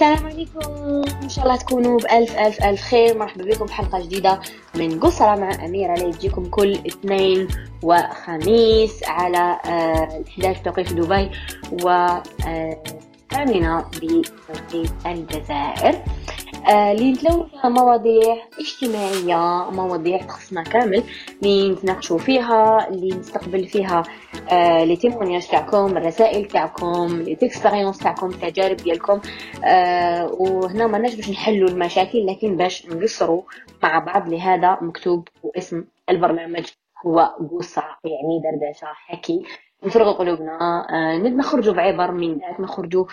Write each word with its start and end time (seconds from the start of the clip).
السلام 0.00 0.26
عليكم. 0.26 0.60
إن 1.22 1.28
شاء 1.28 1.44
الله 1.44 1.56
تكونوا 1.56 1.98
بألف 1.98 2.38
ألف 2.38 2.64
ألف 2.64 2.80
خير. 2.80 3.18
مرحبا 3.18 3.44
بكم 3.44 3.66
في 3.66 3.72
حلقة 3.72 4.02
جديدة 4.02 4.40
من 4.74 5.00
قصرة 5.00 5.34
مع 5.36 5.64
أميرة. 5.64 5.94
اللي 5.94 6.12
تجيكم 6.12 6.44
كل 6.44 6.72
اثنين 6.72 7.48
وخميس 7.82 9.04
على 9.08 9.58
11 9.64 10.58
آه، 10.58 10.62
توقيت 10.64 10.92
دبي 10.92 11.30
و 11.82 11.88
آه، 11.88 12.82
بتوقيت 13.32 14.90
الجزائر. 15.06 16.04
آه، 16.68 16.92
نتناولوا 16.92 17.48
فيها 17.48 17.68
مواضيع 17.68 18.36
اجتماعية 18.58 19.70
مواضيع 19.70 20.18
تخصنا 20.18 20.62
كامل 20.62 21.02
اللي 21.42 21.70
نتناقشوا 21.70 22.18
فيها 22.18 22.88
اللي 22.88 23.08
نستقبل 23.16 23.66
فيها 23.66 24.02
آه 24.52 24.84
les 24.84 24.96
témoignages 24.96 25.46
تاعكم 25.48 25.96
الرسائل 25.96 26.44
تاعكم 26.44 27.22
les 27.22 27.34
expériences 27.34 27.98
تاعكم 27.98 28.30
التجارب 28.30 28.76
ديالكم 28.76 29.20
آه 29.64 30.32
وهنا 30.32 30.86
ما 30.86 30.98
باش 30.98 31.30
نحلوا 31.30 31.68
المشاكل 31.68 32.26
لكن 32.26 32.56
باش 32.56 32.86
نقصروا 32.86 33.42
مع 33.82 33.98
بعض 33.98 34.28
لهذا 34.28 34.78
مكتوب 34.80 35.28
واسم 35.42 35.84
البرنامج 36.10 36.64
هو 37.06 37.20
قصة 37.58 37.82
يعني 38.04 38.40
دردشة 38.44 38.86
حكي. 38.86 39.42
نفرغوا 39.84 40.12
قلوبنا. 40.12 40.58
آه 40.90 41.16
نخرجوا 41.18 41.74
بعبر 41.74 42.10
من 42.12 42.32
ذاك 42.38 42.60
نخرجوا 42.60 43.04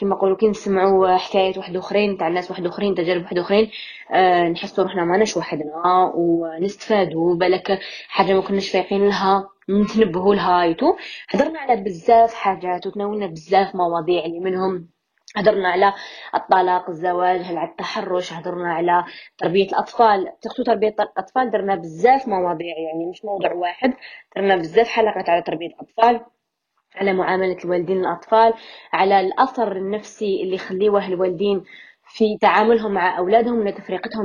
كما 0.00 0.10
نقولوا 0.14 0.36
كي 0.36 0.48
نسمعوا 0.48 1.16
حكايات 1.16 1.58
واحد 1.58 1.76
آخرين 1.76 2.16
تاع 2.18 2.28
الناس 2.28 2.50
واحد 2.50 2.66
آخرين 2.66 2.94
تجارب 2.94 3.22
واحد 3.22 3.38
آخرين 3.38 3.70
آه 4.12 4.48
نحسوا 4.48 4.84
روحنا 4.84 5.04
ماناش 5.04 5.36
وحدنا 5.36 6.12
ونستفادوا. 6.14 7.34
بالك 7.34 7.78
حاجة 8.08 8.32
ما 8.34 8.40
كناش 8.40 8.70
فايقين 8.70 9.08
لها 9.08 9.48
نتنبهوا 9.70 10.34
لها 10.34 10.62
ايتو 10.62 10.86
هضرنا 11.30 11.58
على 11.58 11.80
بزاف 11.80 12.34
حاجات 12.34 12.86
وتناولنا 12.86 13.26
بزاف 13.26 13.74
مواضيع 13.74 14.24
اللي 14.24 14.40
منهم 14.40 14.91
هدرنا 15.36 15.68
على 15.68 15.92
الطلاق 16.34 16.88
الزواج 16.88 17.40
هل 17.40 17.56
على 17.58 17.68
التحرش 17.70 18.32
هدرنا 18.32 18.74
على 18.74 19.04
تربية 19.38 19.66
الأطفال. 19.68 20.32
تختو 20.42 20.62
تربية 20.62 20.94
الأطفال 21.00 21.50
درنا 21.50 21.74
بزاف 21.74 22.28
مواضيع 22.28 22.74
يعني 22.78 23.06
مش 23.10 23.24
موضوع 23.24 23.52
واحد 23.52 23.94
درنا 24.36 24.56
بزاف 24.56 24.88
حلقات 24.88 25.28
على 25.28 25.42
تربية 25.42 25.66
الأطفال 25.66 26.20
على 26.96 27.12
معاملة 27.12 27.56
الوالدين 27.64 28.00
الأطفال 28.00 28.54
على 28.92 29.20
الأثر 29.20 29.72
النفسي 29.76 30.42
اللي 30.42 30.54
يخليوه 30.54 31.06
الوالدين 31.06 31.64
في 32.06 32.38
تعاملهم 32.40 32.92
مع 32.92 33.18
أولادهم 33.18 33.58
ولا 33.58 33.70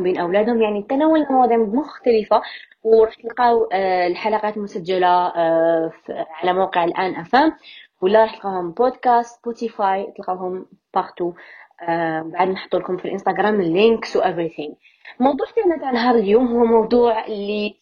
بين 0.04 0.18
أولادهم. 0.20 0.62
يعني 0.62 0.84
تناول 0.90 1.26
مواضيع 1.30 1.58
مختلفة. 1.58 2.42
وراح 2.84 3.14
تلقاو 3.16 3.70
آه، 3.74 4.08
الحلقات 4.08 4.58
مسجلة 4.58 5.08
آه، 5.08 5.92
على 6.10 6.54
موقع 6.54 6.84
الآن 6.84 7.16
أفام. 7.16 7.52
ولا 8.02 8.22
راح 8.22 8.36
تلقاهم 8.36 8.72
بودكاست 8.72 9.40
Spotify 9.42 10.14
تلقاهم 10.18 10.66
partout 10.94 11.34
آه 11.82 12.22
بعد 12.22 12.48
نحط 12.48 12.76
لكم 12.76 12.98
في 12.98 13.06
الإنستغرام 13.06 13.62
ال 13.62 13.71
links 13.71 14.16
و 14.18 14.22
everything. 14.22 14.74
الموضوع 15.20 15.48
تاعنا 15.56 15.78
تاع 15.78 15.92
نهار 15.92 16.16
اليوم 16.16 16.48
هو 16.48 16.66
موضوع 16.66 17.26
اللي 17.26 17.76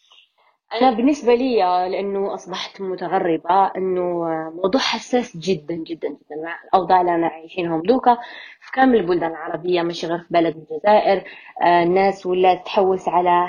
أنا 0.81 0.91
بالنسبة 0.91 1.36
لي 1.36 1.55
لأنه 1.89 2.33
أصبحت 2.33 2.81
متغربة 2.81 3.66
إنه 3.66 4.23
موضوع 4.63 4.81
حساس 4.81 5.38
جدا 5.38 5.75
جدا 5.75 6.08
جدا. 6.08 6.41
مع 6.43 6.55
الأوضاع 6.66 7.02
اللي 7.02 7.16
أنا 7.16 7.27
عايشينهم 7.27 7.81
دوكا 7.81 8.17
في 8.61 8.71
كامل 8.71 8.95
البلدان 8.95 9.31
العربية 9.31 9.81
ماشي 9.81 10.08
غير 10.08 10.17
في 10.20 10.27
بلد 10.30 10.55
الجزائر. 10.58 11.23
آه 11.61 11.83
الناس 11.83 12.25
ولا 12.25 12.55
تحوس 12.55 13.08
على 13.08 13.48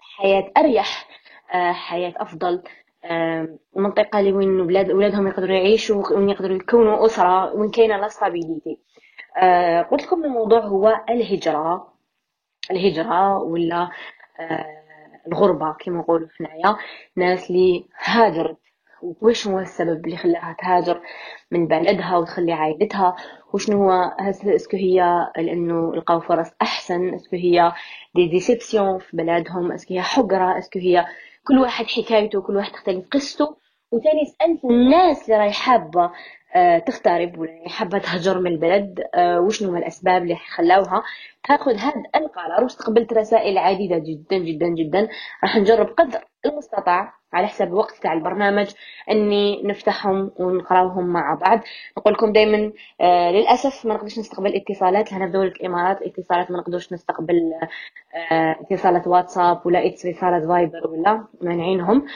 حياة 0.00 0.52
أريح 0.56 1.06
آه 1.54 1.72
حياة 1.72 2.14
أفضل. 2.16 2.62
المنطقة 3.76 4.20
اللي 4.20 4.32
وين 4.32 4.60
ولاد 4.60 4.90
ولادهم 4.92 5.26
يقدروا 5.28 5.56
يعيشوا 5.56 6.12
وين 6.12 6.30
يقدروا 6.30 6.56
يكونوا 6.56 7.06
أسرة 7.06 7.54
وين 7.54 7.70
كاينة 7.70 7.96
la 7.96 8.08
stabilité 8.08 8.78
أه 9.42 9.82
قلت 9.82 10.02
لكم 10.02 10.24
الموضوع 10.24 10.60
هو 10.60 11.00
الهجرة. 11.10 11.92
الهجرة 12.70 13.38
ولا 13.38 13.90
أه 14.40 14.66
الغربة 15.26 15.72
كما 15.80 15.98
نقولوا 15.98 16.28
حنايا. 16.38 16.76
ناس 17.16 17.50
اللي 17.50 17.84
هاجرت. 18.04 18.56
وش 19.02 19.48
هو 19.48 19.58
السبب 19.58 20.04
اللي 20.06 20.16
خلاها 20.16 20.56
تهاجر؟ 20.58 21.00
من 21.50 21.66
بلدها 21.66 22.16
وتخلي 22.16 22.52
عائلتها. 22.52 23.16
وشنو 23.52 23.82
هو 23.90 24.12
est-ce 24.20 24.57
que 24.57 24.76
هي؟ 24.76 25.26
لأنه 25.36 25.94
لقاو 25.94 26.20
فرص 26.20 26.50
أحسن. 26.62 27.14
est-ce 27.14 27.29
que 27.29 27.36
هي 27.36 27.72
des 28.14 28.28
déceptions 28.28 28.98
في 28.98 29.16
بلادهم. 29.16 29.72
est-ce 29.72 29.87
que 29.87 29.94
هي 29.94 30.02
حقرة. 30.02 30.58
est-ce 30.58 30.71
que 30.71 30.78
هي 30.78 31.06
كل 31.46 31.58
واحد 31.58 31.86
حكايته 31.86 32.42
كل 32.42 32.56
واحد 32.56 32.72
تختلف 32.72 33.08
قصته. 33.12 33.56
وثاني 33.92 34.24
سألت 34.24 34.64
الناس 34.64 35.24
اللي 35.30 35.40
راهي 35.40 35.52
حابة 35.52 36.10
آه، 36.54 36.78
تغترب 36.78 37.38
ولا 37.38 37.68
حابة 37.68 37.98
تهجر 37.98 38.38
من 38.38 38.50
البلد 38.50 39.00
آه، 39.14 39.40
وشنو 39.40 39.68
هما 39.68 39.78
الأسباب 39.78 40.22
اللي 40.22 40.36
خلاوها. 40.36 41.02
تأخذ 41.48 41.74
هذا 41.76 42.02
القرار 42.16 42.62
واستقبلت 42.62 43.12
رسائل 43.12 43.58
عديدة 43.58 43.98
جدا 43.98 44.38
جدا 44.38 44.66
جدا. 44.68 45.08
راح 45.42 45.56
نجرب 45.56 45.86
قدر 45.86 46.24
المستطاع. 46.46 47.19
على 47.32 47.46
حسب 47.46 47.66
الوقت 47.68 47.96
تاع 48.02 48.12
البرنامج 48.12 48.70
إني 49.10 49.62
نفتحهم 49.62 50.30
ونقراوهم 50.38 51.06
مع 51.06 51.34
بعض. 51.34 51.60
نقول 51.98 52.12
لكم 52.12 52.32
دائما 52.32 52.72
آه 53.00 53.30
للأسف 53.30 53.86
ما 53.86 53.94
نقدرش 53.94 54.18
نستقبل 54.18 54.56
اتصالات. 54.56 55.12
هنا 55.12 55.26
في 55.26 55.32
دولة 55.32 55.48
الإمارات 55.48 56.02
اتصالات 56.02 56.50
ما 56.50 56.58
نقدرش 56.58 56.92
نستقبل 56.92 57.52
آه 58.32 58.56
اتصالات 58.60 59.06
واتساب 59.06 59.66
ولا 59.66 59.86
اتصالات 59.86 60.44
Viber 60.48 60.86
ولا 60.88 61.24
مانعينهم. 61.40 62.06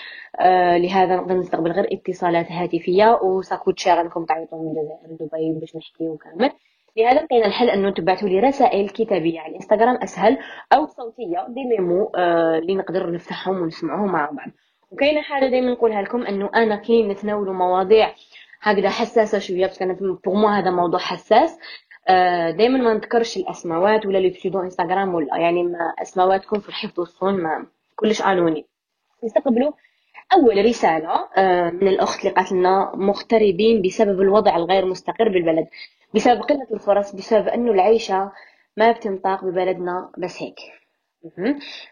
آه 0.40 0.76
لهذا 0.76 1.16
نقدر 1.16 1.34
نستقبل 1.34 1.72
غير 1.72 1.88
اتصالات 1.92 2.52
هاتفية. 2.52 3.18
و 3.22 3.29
ça 3.29 3.43
coûte 3.43 3.78
cher 3.78 4.00
إنكم 4.00 4.24
تعيطوا 4.24 4.58
من 4.58 4.68
الجزائر 4.68 5.16
دبي 5.20 5.60
باش 5.60 5.76
نحكيو 5.76 6.16
كامل. 6.16 6.50
لهذا 6.96 7.20
لقينا 7.22 7.46
الحل 7.46 7.70
أنه 7.70 7.90
تبعثوا 7.90 8.28
لي 8.28 8.40
رسائل 8.40 8.88
كتابية 8.88 9.40
على 9.40 9.50
الإنستغرام 9.50 9.96
أسهل 9.96 10.38
أو 10.72 10.86
صوتية 10.86 11.46
des 11.48 11.64
mémos 11.64 12.12
اللي 12.58 12.74
نقدر 12.74 13.10
نفتحهم 13.10 13.62
ونسمعهم 13.62 14.12
مع 14.12 14.30
بعض. 14.30 14.48
وكاينة 14.94 15.22
حاجة 15.22 15.46
دائما 15.46 15.70
نقولها 15.72 16.02
لكم 16.02 16.22
إنه 16.26 16.50
أنا 16.54 16.76
كي 16.76 17.02
نتناولوا 17.02 17.54
مواضيع 17.54 18.14
هكذا 18.62 18.88
حساسة 18.90 19.38
شوية 19.38 19.66
parce 19.66 19.78
que 19.78 20.00
pour 20.02 20.46
هذا 20.48 20.70
موضوع 20.70 21.00
حساس. 21.00 21.58
آه 22.08 22.50
دائما 22.50 22.78
ما 22.78 22.94
نذكرش 22.94 23.36
الأسماوات 23.36 24.06
ولا 24.06 24.18
لي 24.18 24.30
بسيدو 24.30 24.60
إنستغرام 24.60 25.14
ولا 25.14 25.36
يعني 25.36 25.62
ما 25.62 25.94
أسماواتكم 26.02 26.60
في 26.60 26.68
الحفظ 26.68 27.00
والصون 27.00 27.34
ما 27.42 27.66
كلش 27.96 28.22
قانوني 28.22 28.66
نستقبلوا 29.24 29.72
أول 30.32 30.64
رسالة 30.64 31.28
آه، 31.36 31.70
من 31.70 31.88
الأخت 31.88 32.20
اللي 32.20 32.30
قالت 32.30 32.52
لنا 32.52 32.92
مغتربين 32.94 33.82
بسبب 33.82 34.20
الوضع 34.20 34.56
الغير 34.56 34.84
مستقر 34.86 35.28
بالبلد 35.28 35.66
بسبب 36.14 36.40
قلة 36.40 36.66
الفرص 36.72 37.14
بسبب 37.14 37.48
أنه 37.48 37.72
العيشة 37.72 38.32
ما 38.76 38.92
بتنطاق 38.92 39.44
ببلدنا 39.44 40.10
بس 40.18 40.42
هيك. 40.42 40.56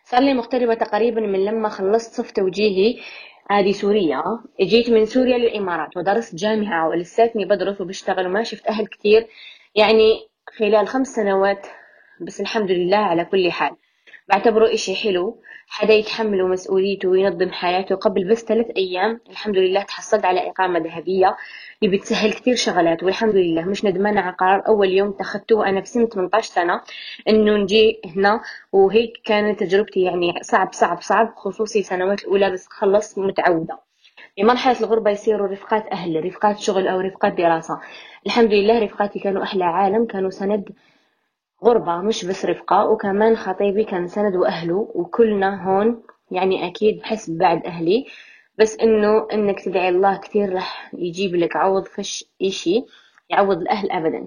صار 0.05 0.21
لي 0.21 0.35
مغتربة 0.35 0.75
تقريبا 0.75 1.21
من 1.21 1.45
لما 1.45 1.69
خلصت 1.69 2.13
صف 2.15 2.31
توجيهي. 2.31 3.01
هذه 3.51 3.73
سوريا. 3.73 4.23
جيت 4.61 4.91
من 4.91 5.07
سوريا 5.07 5.39
للإمارات 5.39 5.97
ودرست 5.97 6.35
جامعة 6.35 6.89
ولساتني 6.89 7.45
بدرس 7.45 7.81
وبشتغل 7.81 8.27
وما 8.27 8.43
شفت 8.43 8.67
أهل 8.67 8.87
كتير 8.87 9.27
يعني 9.75 10.29
خلال 10.59 10.89
خمس 10.89 11.09
سنوات 11.09 11.67
بس 12.21 12.41
الحمد 12.41 12.71
لله 12.71 12.97
على 12.97 13.25
كل 13.25 13.53
حال. 13.53 13.77
بعتبره 14.29 14.75
إشي 14.75 14.95
حلو. 14.95 15.39
حدا 15.69 15.95
يتحمل 15.95 16.45
مسؤوليته 16.45 17.09
وينظم 17.09 17.51
حياته 17.51 17.95
قبل 17.97 18.29
بس 18.31 18.45
ثلاث 18.45 18.67
أيام 18.77 19.21
الحمد 19.31 19.57
لله 19.57 19.83
تحصلت 19.83 20.25
على 20.25 20.51
إقامة 20.51 20.79
ذهبية. 20.79 21.37
اللي 21.83 21.97
بتسهل 21.97 22.33
كثير 22.33 22.55
شغلات 22.57 23.03
والحمد 23.03 23.35
لله 23.35 23.63
مش 23.63 23.85
ندمانة 23.85 24.21
على 24.21 24.37
قرار 24.39 24.63
أول 24.67 24.89
يوم 24.91 25.09
اتخذته. 25.09 25.57
وأنا 25.57 25.81
في 25.81 25.87
سن 25.87 26.07
18 26.07 26.53
سنة 26.53 26.81
إنه 27.29 27.57
نجي 27.57 28.01
هنا 28.17 28.41
وهيك 28.73 29.13
كانت 29.25 29.61
تجربتي 29.61 30.01
يعني 30.03 30.33
صعب 30.43 30.73
صعب 30.73 31.01
صعب 31.01 31.35
خصوصي 31.37 31.79
السنوات 31.81 32.21
الأولى 32.23 32.51
بس 32.51 32.67
خلصت 32.69 33.19
متعودة. 33.19 33.79
في 34.37 34.45
مرحلة 34.45 34.81
الغربة 34.81 35.11
يصيروا 35.11 35.49
رفقات 35.49 35.87
أهل 35.93 36.25
رفقات 36.25 36.59
شغل 36.59 36.89
أو 36.89 37.01
رفقات 37.01 37.33
دراسة. 37.33 37.81
الحمد 38.27 38.53
لله 38.53 38.79
رفقاتي 38.85 39.19
كانوا 39.19 39.43
أحلى 39.43 39.65
عالم 39.65 40.07
كانوا 40.07 40.31
سند 40.31 40.69
غربة 41.65 41.97
مش 41.97 42.25
بس 42.25 42.45
رفقة 42.45 42.89
وكمان 42.89 43.37
خطيبي 43.37 43.85
كان 43.85 44.07
سند 44.09 44.37
وأهله 44.37 44.91
وكلنا 44.95 45.65
هون. 45.65 46.03
يعني 46.31 46.67
أكيد 46.67 46.99
بحس 46.99 47.31
بعد 47.31 47.67
أهلي. 47.67 48.07
بس 48.59 48.79
إنه 48.81 49.27
إنك 49.33 49.61
تدعي 49.61 49.89
الله 49.89 50.17
كثير 50.17 50.53
راح 50.55 50.91
يجيب 50.95 51.35
لك 51.37 51.57
عوض 51.57 51.85
فش 51.85 52.25
إشي 52.43 52.85
يعوض 53.31 53.57
الأهل 53.57 53.91
أبدا. 53.91 54.27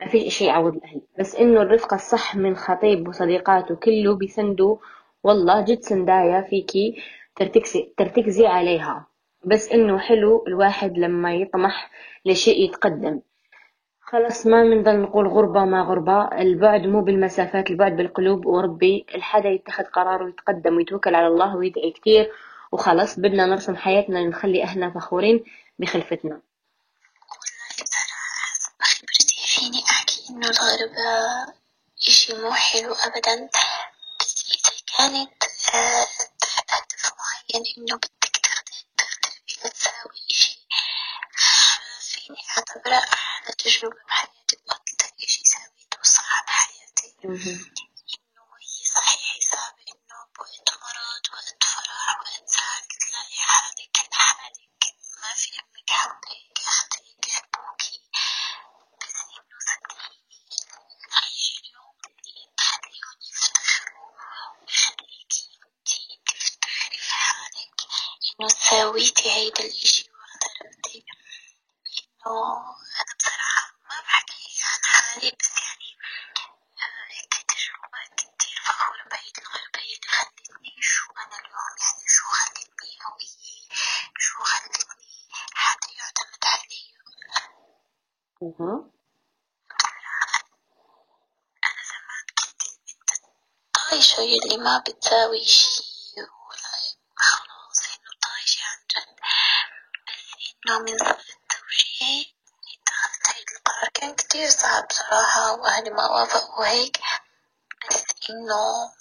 ما 0.00 0.06
فيش 0.08 0.26
إشي 0.26 0.44
يعوض 0.44 0.74
الأهل. 0.74 1.00
بس 1.18 1.36
إنه 1.36 1.62
الرفقة 1.62 1.94
الصح 1.94 2.36
من 2.36 2.56
خطيب 2.56 3.08
وصديقاته 3.08 3.74
كله 3.74 4.16
بيسندوا. 4.16 4.76
والله 5.24 5.60
جد 5.64 5.80
سندايا 5.80 6.40
فيكي 6.42 7.02
ترتكزي, 7.36 7.92
ترتكزي 7.96 8.46
عليها. 8.46 9.06
بس 9.44 9.72
إنه 9.72 9.98
حلو 9.98 10.44
الواحد 10.46 10.98
لما 10.98 11.34
يطمح 11.34 11.90
لشيء 12.24 12.64
يتقدم. 12.64 13.20
خلاص 14.10 14.46
ما 14.46 14.62
بنضل 14.62 14.96
نقول 15.02 15.28
غربة 15.28 15.64
ما 15.64 15.82
غربة 15.82 16.24
البعد 16.42 16.80
مو 16.86 17.00
بالمسافات 17.02 17.70
البعد 17.70 17.96
بالقلوب 17.96 18.46
وربي 18.46 19.06
الحدا 19.14 19.48
يتخذ 19.48 19.84
قرار 19.84 20.22
ويتقدم 20.22 20.76
ويتوكل 20.76 21.14
على 21.14 21.26
الله 21.26 21.56
ويدعي 21.56 21.90
كتير 21.90 22.32
وخلاص 22.72 23.18
بدنا 23.18 23.46
نرسم 23.46 23.76
حياتنا 23.76 24.24
نخلي 24.24 24.62
أهلنا 24.62 24.90
فخورين 24.90 25.44
بخلفتنا 25.78 26.40
خبرتي 28.80 29.36
فيني 29.46 29.82
أحكي 29.90 30.26
إنه 30.30 30.48
الغربة 30.48 31.52
إشي 32.08 32.34
مو 32.34 32.52
حلو 32.52 32.92
أبدا 32.94 33.48
بس 34.20 34.44
إذا 34.52 34.72
كانت 34.98 35.44
آه، 35.74 36.06
هدف 36.70 37.12
معين 37.18 37.64
إنه 37.78 37.96
بدك 37.96 38.36
تغتربي 38.42 39.54
لتساوي 39.64 40.20
إشي 40.30 40.58
فيني 42.00 42.38
أعتبرها 42.58 42.98
أحلى 42.98 43.54
تجربة 43.80 43.96
بحياتي 44.08 44.56
وأكتر 44.68 45.10
إشي 45.24 45.44
سويته 45.44 46.02
صح 46.02 46.44
بحياتي 46.46 47.14
إنه 47.24 47.34
هي 48.60 48.84
صحيح 48.94 49.36
حساب 49.36 49.74
إنه 49.88 50.18
بوقت 50.36 50.68
مرض 50.82 51.24
وقت 51.32 51.64
فرح 51.64 52.20
وقت 52.20 52.48
زعل 52.48 52.82
تلاقي 53.00 53.36
حالك 53.38 54.08
لحالك 54.12 54.84
ما 55.22 55.32
في 55.34 55.50
أمك 55.60 55.90
حبك 55.90 56.58
أختك 56.66 57.28
يحبوكي 57.28 58.00
بس 59.00 59.16
إنه 59.38 59.58
صدقيني 59.68 60.40
عيشي 61.22 61.60
اليوم 61.60 61.96
اللي 62.06 62.48
تخليهم 62.56 63.18
يفتخروا 63.30 64.10
ويخليكي 64.60 65.58
انتي 65.66 66.20
تفتخري 66.26 66.98
في 66.98 67.12
حالك 67.14 67.80
إنه 68.40 68.48
سويتي 68.48 69.30
هيدا 69.30 69.60
الإشي 69.64 70.10
واعترفتي 70.12 71.04
إنه 72.26 72.76
أنا 73.00 73.14
بصراحة 73.18 73.74
ما 73.90 74.00
بحكي 74.00 74.44
عن 74.62 74.80
حالي 74.84 75.30
بس 75.40 75.50
يعني 76.80 77.10
هيك 77.10 77.34
تجربة 77.34 77.98
كتير 78.16 78.60
فخورة 78.64 79.04
بهيدي 79.10 79.40
الغربة 79.42 79.80
اللي 79.80 80.00
خلتني 80.08 80.76
شو 80.82 81.12
أنا 81.12 81.36
اليوم 81.38 81.74
يعني 81.80 82.04
شو 82.08 82.24
خلتني 82.30 82.92
هوية 83.06 83.68
شو 84.18 84.42
خلتني 84.44 85.10
حدا 85.54 85.88
يعتمد 85.98 86.44
علي 86.44 86.94
أها. 88.42 88.90
أنا 91.64 91.82
زمان 91.90 92.24
كنت 92.38 92.62
البنت 92.62 93.24
الطايشة 94.00 94.20
يلي 94.20 94.56
ما 94.56 94.78
بتساوي 94.78 95.44
شي 95.44 95.82
خلاص 97.16 97.80
إنه 97.88 98.10
طايشة 98.22 98.62
عن 98.64 98.78
جد 98.90 99.16
بس 100.06 100.54
إنه 100.66 100.78
من 100.78 100.98
صف 100.98 101.26
التوجيه 101.30 102.24
اتخذت 102.72 103.36
هيدا 103.36 103.52
القرار 103.58 103.88
كان 103.94 104.14
كتير 104.14 104.48
صعب 104.50 104.88
بصراحة 104.88 105.52
وأهلي 105.52 105.90
ما 105.90 106.06
وافقوا 106.10 106.66
هيك 106.66 106.98
بس 107.90 108.04
إنه 108.30 108.92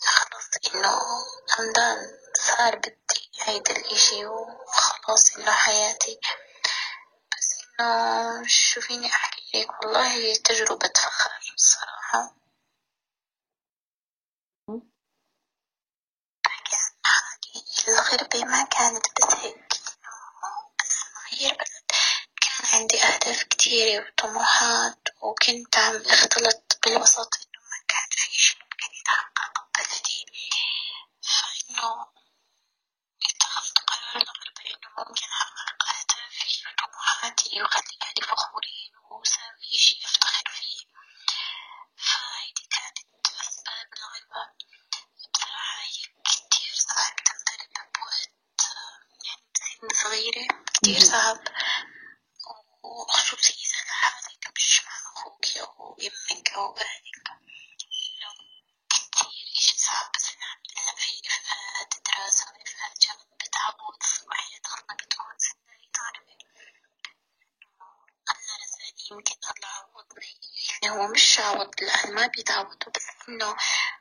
خلص 0.00 0.74
إنه 0.74 0.98
I'm 1.50 1.72
done 1.76 2.06
صار 2.42 2.76
بدي 2.76 3.30
هيدا 3.42 3.76
الإشي 3.76 4.26
وخلاص 4.26 5.36
إنه 5.36 5.50
حياتي 5.52 6.18
بس 7.38 7.58
إنه 7.80 8.42
شو 8.46 8.80
فيني 8.80 9.06
أحكي 9.06 9.42
لك 9.62 9.84
والله 9.84 10.34
تجربة 10.36 10.90
فخر 10.96 11.30
الصراحة 11.54 12.40
أحكي 16.46 16.76
عن 16.76 16.92
حالي 17.04 17.64
الغربة 17.88 18.44
ما 18.44 18.62
كانت 18.64 19.06
بس 19.16 19.34
هيك 19.34 19.56
إنه 19.56 20.10
بس 20.80 20.96
نغير 21.16 21.54
بلد 21.54 21.90
كان 22.40 22.80
عندي 22.80 22.98
كتيرة 23.70 24.06
وطموحات 24.06 25.08
وكنت 25.22 25.76
عم 25.78 26.02
اختلط 26.06 26.78
بالوسط 26.84 27.34
إنه 27.34 27.60
ما 27.70 27.78
كان 27.88 28.08
في 28.10 28.36
إشي 28.36 28.58
ممكن 28.62 28.94
يتحقق 29.00 29.52
ببلدي 29.58 30.26
فإنه 31.22 32.06
اتخذت 33.30 33.78
قرار 33.78 34.16
الغربة 34.16 34.62
إنه 34.70 34.90
ممكن 34.98 35.26
أحقق 35.26 35.82
أهدافي 35.88 36.62
وطموحاتي 36.66 37.62
وخلي 37.62 37.96
أهلي 38.02 38.22
فخورين 38.22 38.92
وساوي 39.10 39.68
إشي 39.74 40.00
أفتخر 40.04 40.44
فيه. 40.50 40.86
فهيدي 41.96 42.66
كانت 42.74 42.98
أسباب 43.40 43.88
الغربة 43.96 44.52
بصراحة 45.34 45.82
هي 45.82 46.02
كتير 46.24 46.74
صعب 46.74 47.16
تغترب 47.26 47.92
بوقت 47.94 48.32
يعني 49.26 49.42
بسن 49.54 50.02
صغيرة 50.02 50.46
كتير 50.74 51.00
صعب 51.00 51.38
وخصوصي 52.82 53.52
إذا 53.52 53.80
لحالك 53.88 54.52
مش 54.56 54.82
مع 54.84 54.92
أخوك 55.12 55.46
أو 55.56 55.96
أهلك 56.58 57.28
إنه 57.30 58.34
كتير 58.88 59.46
إشي 59.58 59.78
صعب 59.78 60.10
بس 60.16 60.28
الحمد 60.28 60.66
لله 60.70 60.94
في 60.94 61.20
دراسة 62.06 62.44
سنة 62.44 62.54
طالبة 65.94 66.36
الله 68.30 68.56
رزقني 68.62 69.04
يمكن 69.10 69.34
الله 69.50 69.68
عوضني 69.68 70.40
يعني 70.82 70.96
هو 70.96 71.08
مش 71.08 71.38
عوض 71.38 71.74
ما 72.08 72.26
بيتعوضوا 72.26 72.92
بس 72.96 73.06
إنه 73.28 73.56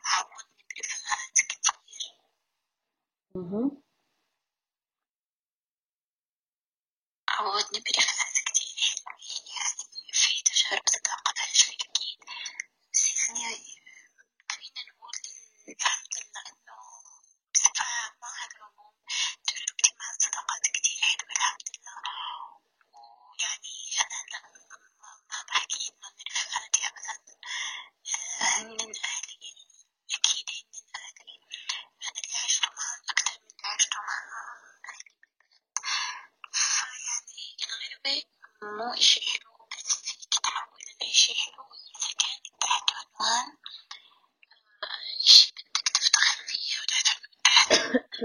عوضني 0.06 0.50
أها. 3.36 3.72
عوضني 7.30 7.80
برفقات 7.80 8.38
كتير 8.46 8.96
حلوين 9.06 9.44
يعني 9.56 10.13
في 10.13 10.44
تجارب 10.44 10.86
تتوقف 10.86 11.40
على 11.42 11.54
شوي 11.54 11.75
أكيد 11.75 12.19
بس 12.94 13.30
يعني 13.30 13.81
خلينا 14.51 14.81
نقول 14.89 15.16
الحمد 15.69 16.13
لله 16.18 16.42
إنه 16.51 16.78
بصفة 17.54 17.86
عامة 17.86 18.28
على 18.42 18.51
العموم 18.56 18.94
تجربتي 19.48 19.92
مع 20.00 20.10
الصداقات 20.16 20.62
كتير 20.74 20.98
حلوة 21.01 21.31
الحمد 21.31 21.68
لله 21.75 21.98
ويعني 22.94 23.75
أنا 24.01 24.16
هلا 24.25 24.39
ما 25.01 25.12
ما 25.30 25.44
بحكي 25.48 25.89
إنه 25.89 26.08
من 26.18 26.24
رفقاتي 26.31 26.81
أبدا 26.88 27.13
آه، 28.42 28.44
هن 28.44 28.94
أهلي 29.06 29.56
أكيد 30.16 30.48
هن 30.50 30.92
أهلي 30.96 31.36
أنا 32.08 32.19
اللي 32.24 32.36
عشت 32.46 32.63
معهم 32.63 33.01
أكتر 33.10 33.34
من 33.42 33.48
اللي 33.51 33.68
عشته 33.68 33.98
مع 34.08 34.18
أهلي 34.89 35.16
فيعني 38.03 38.25
الغربة 38.63 38.86
مو 38.86 38.94
إشي 38.94 39.22
حلو 39.22 39.68
بس 39.72 39.96
فيك 40.03 40.34
تحول 40.44 40.79
لإشي 41.01 41.34
حلو 41.36 41.63
إذا 41.74 42.08
كانت 42.20 42.48
تحت 42.62 42.91
عنوان 42.91 43.58
آه، 44.84 45.24
إشي 45.24 45.51
بدك 45.51 45.89
تفتخر 45.96 46.44
فيه 46.48 46.82
وتحت 46.82 47.08
تحت 47.44 47.72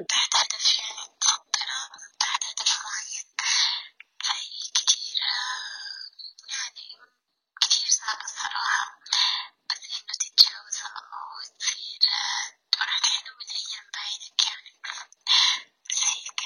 تحت 0.08 0.36
هدف 0.36 0.78
يعني 0.78 1.16
مخطرة 1.22 1.80
تحت 2.20 2.44
هدف 2.44 2.72
معين 2.84 3.26
هاي 4.24 4.48
كتير 4.74 5.18
آه، 5.22 6.10
يعني 6.50 6.86
كتير 7.60 7.88
صعبة 7.90 8.24
الصراحة 8.24 8.98
بس 9.70 9.82
إنه 10.00 10.14
تتجاوزها 10.20 10.94
وتصير 11.38 12.00
آه، 12.12 12.46
تمرق 12.72 13.06
حلو 13.06 13.34
الأيام 13.40 13.90
بعينك 13.94 14.46
يعني 14.46 14.70
بس 15.90 16.02
هيك 16.04 16.40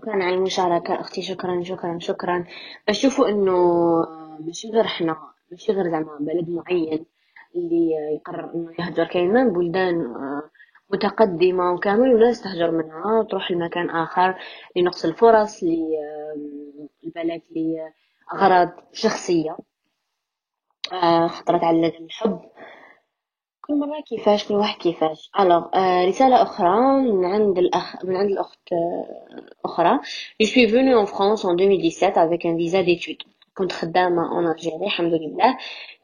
شكرا 0.00 0.24
على 0.24 0.34
المشاركة. 0.34 1.00
أختي 1.00 1.22
شكرا 1.22 1.62
شكرا 1.62 1.98
شكرا. 1.98 2.44
بشوفوا 2.88 3.28
إنه 3.28 3.56
مش 4.40 4.66
غير 4.66 4.84
إحنا 4.84 5.16
مش 5.52 5.70
غير 5.70 5.90
زعما 5.90 6.16
بلد 6.20 6.48
معين 6.48 7.06
اللي 7.56 7.90
يقرر 8.14 8.54
إنه 8.54 8.72
يهجر. 8.78 9.04
كاين 9.04 9.52
بلدان 9.52 10.00
آه، 10.00 10.42
متقدمة 10.90 11.72
وكامل 11.72 12.14
وناس 12.14 12.42
تهجر 12.42 12.70
منها. 12.70 13.20
وتروح 13.20 13.50
لمكان 13.50 13.90
آخر 13.90 14.34
لنقص 14.76 15.04
الفرص 15.04 15.62
للبلد 15.62 17.42
لأغراض 17.50 18.68
شخصية 18.92 19.56
آه، 20.92 21.26
خطرت 21.26 21.64
على 21.64 21.86
الحب. 21.86 22.40
كل 23.69 23.73
مرة 23.79 24.01
كيفاش 24.01 24.47
كل 24.47 24.53
واحد 24.53 24.77
كيفاش 24.77 25.29
ألوغ 25.39 25.63
آه 25.73 26.05
رسالة 26.05 26.41
أخرى 26.41 27.01
من 27.01 27.25
عند 27.25 27.57
الأخ 27.57 28.05
من 28.05 28.15
عند 28.15 28.31
الأخت 28.31 28.73
آه، 28.73 29.43
أخرى 29.65 29.99
Je 30.43 30.45
suis 30.45 30.65
venue 30.65 30.95
en 30.95 31.05
France 31.05 31.45
en 31.45 31.53
2017 31.55 32.17
avec 32.17 32.45
un 32.45 32.55
visa 32.55 32.83
d'études 32.83 33.23
كنت 33.55 33.71
خدامة 33.71 34.21
en 34.29 34.45
Algérie 34.45 34.83
الحمد 34.85 35.13
لله 35.13 35.57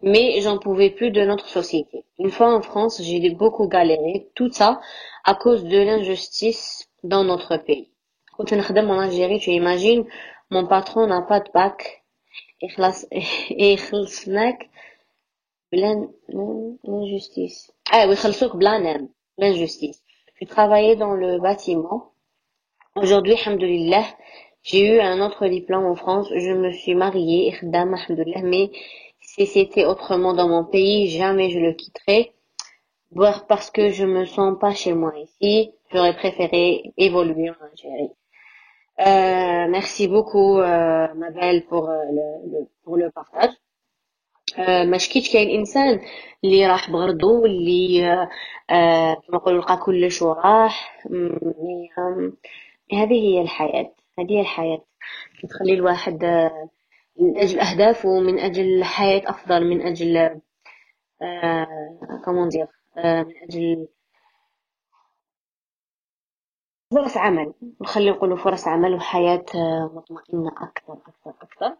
mais 0.04 0.42
j'en 0.42 0.58
pouvais 0.58 0.90
plus 0.90 1.12
de 1.12 1.22
notre 1.25 1.48
société 1.50 2.04
une 2.20 2.32
fois 2.32 2.56
en 2.56 2.62
France 2.62 3.01
j'ai 3.01 3.30
beaucoup 3.30 3.68
galéré 3.68 4.28
tout 4.36 4.51
ça 4.51 4.82
à 5.24 5.36
cause 5.36 5.63
de 5.63 5.78
l'injustice 5.78 6.88
dans 7.04 7.24
notre 7.24 7.58
pays 7.58 7.88
كنت 8.38 8.54
نخدم 8.54 8.90
en 8.90 9.00
Algérie 9.00 9.40
tu 9.40 9.51
imagines 9.51 10.06
mon 10.51 10.66
patron 10.68 11.08
n'a 11.08 11.22
pas 11.22 11.40
de 11.40 11.51
bac 11.54 12.01
يخلص 12.63 13.06
يخلصناك 13.51 14.70
بلا 15.75 16.10
l'injustice. 16.84 17.72
Ah 17.92 18.08
oui, 18.08 18.16
خلصوك 18.16 18.56
بلا 18.56 18.78
نام. 18.78 19.10
L'injustice. 19.42 20.01
Je 20.42 20.46
travaillais 20.46 20.96
dans 20.96 21.13
le 21.13 21.40
bâtiment 21.40 22.12
Aujourd'hui, 22.98 23.36
alhamdoulilah, 23.36 24.04
j'ai 24.63 24.96
eu 24.96 25.00
un 25.00 25.25
autre 25.25 25.48
diplôme 25.48 25.86
en 25.86 25.96
France, 25.96 26.28
je 26.36 26.51
me 26.51 26.74
suis 26.74 26.94
mariée, 26.94 27.48
ikhdam, 27.48 27.94
alhamdoulilah, 27.94 28.42
mais 28.42 28.70
si 29.22 29.48
c'était 29.48 29.86
autrement 29.86 30.34
dans 30.34 30.50
mon 30.50 30.66
pays, 30.66 31.08
jamais 31.08 31.51
je 31.51 31.60
le 31.60 31.72
quitterais. 31.72 32.34
Voire 33.12 33.48
parce 33.48 33.72
que 33.72 33.90
je 33.90 34.06
me 34.06 34.25
sens 34.25 34.58
pas 34.60 34.74
chez 34.74 34.94
moi 34.94 35.13
ici, 35.18 35.72
j'aurais 35.92 36.16
préféré 36.16 36.92
évoluer 36.98 37.50
en 37.50 37.66
Algérie. 37.72 38.12
Euh, 39.00 39.68
merci 39.70 40.10
beaucoup 40.10 40.60
euh, 40.60 41.08
ma 41.16 41.30
belle 41.32 41.66
pour 41.68 41.90
euh, 41.90 42.04
le, 42.12 42.68
pour 42.84 42.98
le 42.98 43.10
partage 43.10 43.54
آه، 44.59 44.85
ما 44.85 44.99
شكيتش 44.99 45.33
كاين 45.33 45.59
إنسان 45.59 46.01
اللي 46.45 46.67
راح 46.67 46.91
بغرضو 46.91 47.43
واللي 47.43 48.13
آه، 48.13 48.29
آه، 48.71 49.15
كما 49.15 49.37
نقولوا 49.37 49.61
لقى 49.63 49.77
كلش 49.77 50.23
وراح. 50.23 51.03
هذه 52.93 53.13
هي 53.15 53.41
الحياة 53.43 53.95
هذه 54.19 54.31
هي 54.33 54.41
الحياة. 54.41 54.85
تخلي 55.51 55.75
الواحد 55.75 56.25
من 57.21 57.39
أجل 57.39 57.61
أهدافه 57.61 58.21
من 58.21 58.39
أجل 58.39 58.85
حياة 58.85 59.23
أفضل 59.31 59.65
من 59.65 59.83
أجل 59.83 60.41
comment 62.25 62.49
dire 62.49 62.67
من 62.97 63.37
أجل 63.43 63.89
فرص 66.95 67.17
عمل. 67.17 67.55
نخلي 67.81 68.11
نقولوا 68.11 68.37
فرص 68.37 68.69
عمل 68.69 68.95
وحياة 68.95 69.45
مطمئنة 69.95 70.49
أكثر 70.63 70.93
أكثر 70.93 71.35
أكثر. 71.43 71.77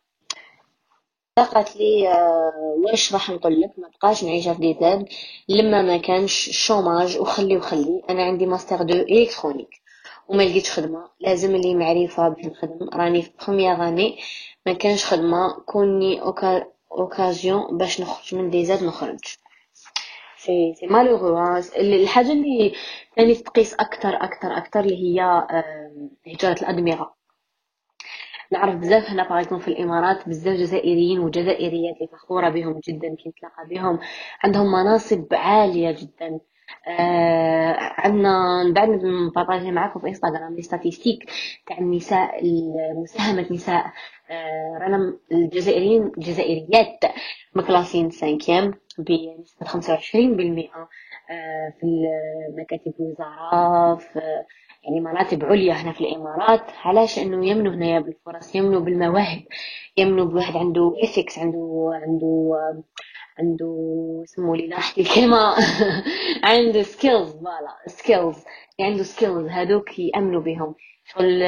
قالت 1.37 1.77
لي 1.77 2.09
آه، 2.09 2.53
واش 2.85 3.13
راح 3.13 3.31
نقول 3.31 3.61
لك 3.61 3.71
ما 3.79 3.89
بقاش 3.89 4.25
نعيشها 4.25 4.55
في 4.55 4.73
بلاد 4.73 5.09
لما 5.49 5.83
ما 5.83 5.97
كانش 5.97 6.51
chômage 6.67 7.19
وخلي 7.19 7.57
وخلي 7.57 8.03
أنا 8.11 8.23
عندي 8.25 8.47
master 8.47 8.83
d'électronique. 8.83 9.69
وما 10.29 10.43
لقيتش 10.43 10.71
خدمة. 10.71 11.09
لازم 11.21 11.57
لي 11.57 11.75
معرفة 11.75 12.29
باش 12.29 12.45
نخدم 12.45 12.89
راني 12.95 13.23
في 13.23 13.31
première 13.47 13.89
année 13.89 14.19
ما 14.67 14.73
كانش 14.73 15.05
خدمة. 15.05 15.53
كون 15.67 15.94
une 15.94 16.21
occasion 16.93 17.79
باش 17.79 18.01
نخرج 18.01 18.35
من 18.35 18.51
DZ 18.51 18.85
نخرج 18.85 19.19
c'est 20.39 20.75
c'est 20.81 20.87
malheureux 20.87 21.57
الحاجة 21.77 22.33
اللي 22.33 22.73
ثاني 23.17 23.35
تقيس 23.35 23.75
أكثر 23.75 24.09
أكثر 24.17 24.57
أكثر 24.57 24.81
اللي 24.81 25.21
هي 25.21 25.47
هجرة 26.27 26.57
الأدمغة. 26.63 27.16
نعرف 28.53 28.75
بزاف 28.75 29.11
هنا 29.11 29.29
par 29.29 29.59
في 29.59 29.69
الإمارات 29.69 30.29
بزاف 30.29 30.57
جزائريين 30.57 31.19
وجزائريات 31.21 31.97
اللي 31.97 32.09
فخورة 32.13 32.49
بهم 32.49 32.81
جدا 32.89 33.15
كي 33.15 33.29
نتلاقى 33.29 33.67
بهم. 33.71 33.99
عندهم 34.45 34.67
مناصب 34.73 35.25
عالية 35.33 35.91
جدا. 35.91 36.41
آه 36.89 37.77
عندنا 37.79 38.63
من 38.65 38.73
بعد 38.73 38.89
نبارطاجي 38.89 39.71
معاكم 39.71 40.01
في 40.01 40.09
انستغرام 40.09 40.55
les 40.57 40.63
statistiques 40.63 41.31
تاع 41.67 41.79
النساء 41.79 42.41
مساهمة 43.03 43.47
نساء 43.51 43.85
آه 44.31 44.79
رانا 44.81 45.17
الجزائريين 45.33 46.03
الجزائريات 46.19 46.99
مكلاسين 47.55 48.11
cinquième 48.11 48.75
بنسبة 48.99 49.67
25% 49.67 49.75
آه 51.31 51.73
في 51.81 51.87
مكاتب 52.59 52.95
الوزاره 53.01 53.95
في 53.97 54.21
يعني 54.87 55.01
مراتب 55.01 55.45
عليا 55.45 55.73
هنا 55.73 55.93
في 55.93 56.01
الإمارات 56.01 56.63
علاش؟ 56.85 57.19
انه 57.19 57.47
يمنوا 57.47 57.75
هنايا 57.75 58.01
بالفرص 58.01 58.55
يمنوا 58.55 58.81
بالمواهب 58.81 59.43
يمنوا 59.97 60.25
بواحد 60.25 60.57
عنده 60.57 60.95
ethics 61.03 61.39
عنده 61.39 61.91
عنده 61.95 62.55
عنده 63.39 63.77
اسمه 64.25 64.57
لي 64.57 64.67
لاحظت 64.67 64.99
الكلمة 64.99 65.55
عنده 66.51 66.83
skills 66.83 67.31
voilà 67.31 67.77
skills 67.87 68.45
عنده 68.81 69.03
skills 69.03 69.47
هذوك 69.49 69.99
يأمنوا 69.99 70.41
بهم. 70.41 70.75
شغل 71.05 71.43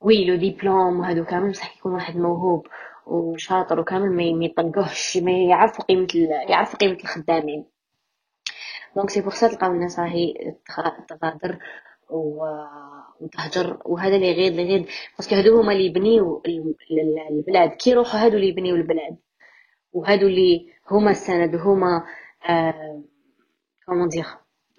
oui 0.00 0.24
le 0.24 0.36
diplôme 0.36 1.00
وهذو 1.00 1.24
كامل 1.24 1.50
بصح 1.50 1.76
يكون 1.76 1.92
واحد 1.94 2.16
موهوب 2.16 2.66
وشاطر 3.06 3.80
وكامل 3.80 4.36
ما 4.36 4.44
يطلقوهش 4.44 5.16
ما 5.16 5.32
يعرفوا 5.32 5.84
قيمة 5.84 6.06
يعرفوا 6.48 6.78
قيمة 6.78 6.98
الخدامين. 7.04 7.66
donc 8.96 9.10
c'est 9.10 9.20
pour 9.20 9.32
ça 9.34 9.48
تلقاو 9.48 9.72
الناس 9.72 9.98
راهي 9.98 10.34
تغادر 11.08 11.58
وتهجر 12.10 13.78
وهذا 13.84 14.16
اللي 14.16 14.32
غير 14.32 14.52
اللي 14.52 14.64
غير. 14.64 14.88
parce 15.18 15.28
que 15.28 15.34
هادو 15.34 15.60
هما 15.60 15.72
اللي 15.72 15.86
يبنيو 15.86 16.42
البلاد. 17.30 17.70
كي 17.70 17.90
يروحوا 17.90 18.20
هادو 18.20 18.36
اللي 18.36 18.48
يبنيو 18.48 18.76
البلاد. 18.76 19.16
وهادو 19.92 20.26
اللي 20.26 20.66
هما 20.90 21.10
السند 21.10 21.54
هما 21.54 22.04
آه 22.48 23.02
comment 23.86 24.08
dire 24.08 24.26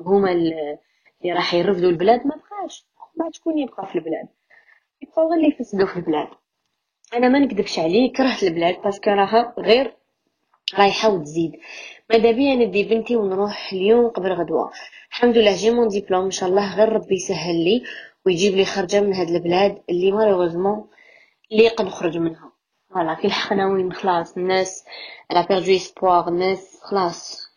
هما 0.01 0.32
اللي 0.32 0.77
راح 1.25 1.53
يرفدوا 1.53 1.89
البلاد. 1.89 2.27
ما 2.27 2.36
بقاش 2.36 2.86
ما 3.17 3.29
شكون 3.32 3.58
يبقى 3.58 3.88
في 3.88 3.96
البلاد. 3.96 4.27
يبقاو 5.01 5.29
غير 5.29 5.38
اللي 5.38 5.48
يفسدوا 5.48 5.88
في 5.88 5.98
البلاد. 5.98 6.27
أنا 7.13 7.29
ما 7.29 7.39
نكذبش 7.39 7.79
عليك 7.79 8.17
كرهت 8.17 8.44
البلاد 8.44 8.82
parce 8.81 8.99
que 8.99 9.09
راها 9.10 9.53
غير 9.60 9.98
رايحه 10.74 11.10
وتزيد 11.10 11.51
ماذا 12.10 12.31
بيا 12.31 12.55
ندي 12.55 12.84
بنتي 12.84 13.15
ونروح 13.15 13.74
اليوم 13.74 14.10
قبل 14.10 14.31
غدوة. 14.31 14.72
الحمد 15.10 15.38
لله 15.38 15.55
j'ai 15.55 15.69
mon 15.69 15.88
diplôme 15.88 16.24
إن 16.25 16.31
شاء 16.31 16.50
الله 16.50 16.75
غير 16.75 16.89
ربي 16.89 17.15
يسهل 17.15 17.55
لي 17.55 17.84
ويجيب 18.25 18.55
لي 18.55 18.65
خرجة 18.65 19.01
من 19.01 19.13
هاد 19.13 19.29
البلاد 19.29 19.84
اللي 19.89 20.12
malheureusement 20.12 20.89
اللي 21.51 21.67
قد 21.67 21.86
نخرج 21.86 22.17
منها. 22.17 22.51
voilà 22.89 23.13
كي 23.13 23.27
لحقنا 23.27 23.67
وين 23.67 23.93
خلاص 23.93 24.38
الناس 24.38 24.86
a 25.31 25.47
perdu 25.47 25.75
espoir 25.75 26.27
الناس 26.27 26.79
خلاص. 26.81 27.48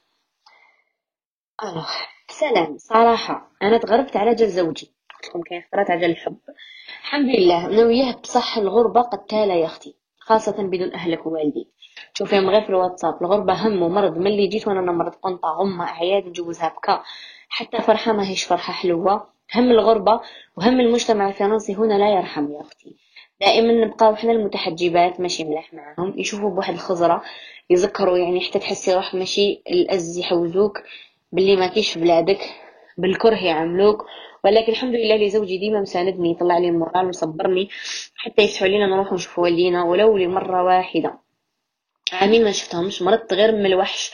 alors 1.63 1.91
سلام 2.29 2.79
صراحة 2.79 3.51
أنا 3.63 3.79
تغربت 3.79 4.17
على 4.17 4.35
جال 4.35 4.51
زوجي. 4.51 4.93
لكم 5.25 5.43
كاين 5.43 5.63
فترات 5.63 5.91
على 5.91 6.07
الحب. 6.07 6.39
الحمد 7.01 7.37
لله 7.37 7.67
أنا 7.67 7.87
وياه 7.87 8.13
بصح 8.13 8.57
الغربة 8.57 9.01
قتاله 9.01 9.55
يا 9.55 9.67
أختي 9.67 9.95
خاصة 10.19 10.63
بدون 10.63 10.95
أهلك 10.95 11.27
ووالديك. 11.27 11.69
شوفيهم 12.15 12.51
غير 12.51 12.61
في 12.63 12.69
الواتساب 12.69 13.19
الغربة 13.23 13.53
هم 13.53 13.83
ومرض. 13.83 14.19
ملي 14.19 14.47
جيت 14.47 14.69
وأنا 14.69 14.81
نمرض 14.81 15.13
قنطة 15.15 15.49
غمة 15.49 15.85
اعياد 15.85 16.27
نجوزها 16.27 16.69
بكا 16.69 17.03
حتى 17.49 17.79
فرحة 17.81 18.13
ما 18.13 18.29
هيش 18.29 18.45
فرحة 18.45 18.73
حلوة. 18.73 19.27
هم 19.55 19.71
الغربة 19.71 20.21
وهم 20.57 20.81
المجتمع 20.81 21.29
الفرنسي 21.29 21.75
هنا 21.75 21.95
لا 21.95 22.11
يرحم 22.11 22.53
يا 22.53 22.61
أختي. 22.61 22.97
دائما 23.41 23.85
نبقاو 23.85 24.15
حنا 24.15 24.33
المتحجبات 24.33 25.21
ماشي 25.21 25.45
ملاح 25.45 25.75
معاهم. 25.75 26.19
يشوفوا 26.19 26.51
بواحد 26.51 26.75
الخزرة 26.75 27.23
يذكروا 27.71 28.19
يعني 28.19 28.41
حتى 28.41 28.59
تحسي 28.59 28.95
روح 28.95 29.15
ماشي 29.15 29.63
الأز 29.71 30.19
يحوزوك 30.19 30.83
باللي 31.33 31.57
ما 31.57 31.67
كيش 31.67 31.93
في 31.93 32.01
بلادك 32.01 32.41
بالكره 32.99 33.45
يعملوك. 33.45 34.05
ولكن 34.45 34.73
الحمد 34.73 34.95
لله 34.95 35.15
اللي 35.15 35.31
زوجي 35.31 35.59
ديما 35.59 35.81
مساندني 35.81 36.31
يطلع 36.31 36.59
لي 36.59 36.69
المورال 36.69 37.07
ويصبرني 37.07 37.69
حتى 38.17 38.43
يسحوا 38.43 38.69
لينا 38.69 38.87
نروح 38.87 39.13
نشوفوا 39.13 39.45
والدينا. 39.45 39.85
ولو 39.85 40.17
لمرة 40.17 40.63
واحدة. 40.65 41.19
عامين 42.21 42.45
ما 42.45 42.53
شفتهمش 42.53 43.03
مرضت 43.03 43.33
غير 43.33 43.53
من 43.53 43.67
الوحش. 43.67 44.13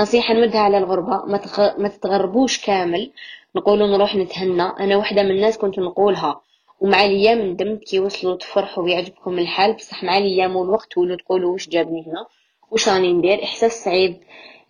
نصيحة 0.00 0.34
نمدها 0.34 0.60
على 0.60 0.78
الغربة 0.78 1.24
ما, 1.24 1.36
تغ... 1.38 1.80
ما 1.80 1.88
تتغربوش 1.88 2.66
كامل. 2.66 3.12
نقولوا 3.56 3.86
نروح 3.86 4.16
نتهنى. 4.16 4.62
أنا 4.62 4.96
واحدة 4.96 5.22
من 5.22 5.30
الناس 5.30 5.58
كنت 5.58 5.78
نقولها. 5.78 6.40
ومع 6.80 7.04
الأيام 7.04 7.40
ندمت 7.40 7.84
كي 7.84 8.00
وصلوا 8.00 8.36
تفرحوا 8.36 8.84
ويعجبكم 8.84 9.38
الحال. 9.38 9.72
بصح 9.72 10.04
مع 10.04 10.18
الأيام 10.18 10.56
والوقت 10.56 10.98
ولو 10.98 11.16
تقولوا 11.16 11.52
واش 11.52 11.68
جابني 11.68 12.04
هنا 12.06 12.26
واش 12.70 12.88
راني 12.88 13.12
ندير. 13.12 13.44
إحساس 13.44 13.84
صعيب 13.84 14.20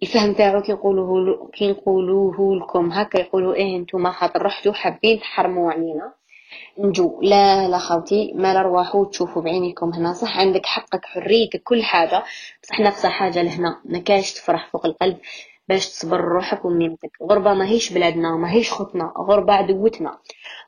الفهم 0.02 0.35
تاعو 0.35 0.62
كي 0.62 0.73
نقولوه 0.73 1.50
كي 1.55 1.71
نقولوه 1.71 2.57
لكم. 2.57 2.93
هكا 2.93 3.19
يقولوا 3.19 3.55
إيه 3.55 3.78
نتوما 3.78 4.11
خاطر 4.11 4.43
رحتوا 4.43 4.73
حابين 4.73 5.21
تحرموا 5.21 5.73
علينا. 5.73 6.12
نجو. 6.78 7.20
لا 7.22 7.68
لا 7.68 7.78
خاوتي 7.78 8.32
ما 8.34 8.54
لا 8.54 8.62
روحوا 8.62 9.04
تشوفوا 9.04 9.42
بعينيكم 9.42 9.92
هنا. 9.92 10.12
صح 10.12 10.38
عندك 10.38 10.66
حقك 10.66 11.04
حريتك 11.04 11.62
كل 11.62 11.82
حاجة. 11.82 12.25
بصح 12.62 12.80
نفس 12.80 13.06
حاجة 13.06 13.42
لهنا. 13.42 13.80
ما 13.84 13.98
كاش 13.98 14.32
تفرح 14.32 14.70
فوق 14.72 14.86
القلب 14.86 15.18
باش 15.68 15.86
تصبر 15.88 16.20
روحك 16.20 16.64
وميمتك. 16.64 17.10
غربة 17.22 17.54
ماهيش 17.54 17.92
بلادنا 17.92 18.36
ماهيش 18.36 18.72
خوتنا 18.72 19.12
غربة 19.18 19.52
عدوتنا. 19.52 20.18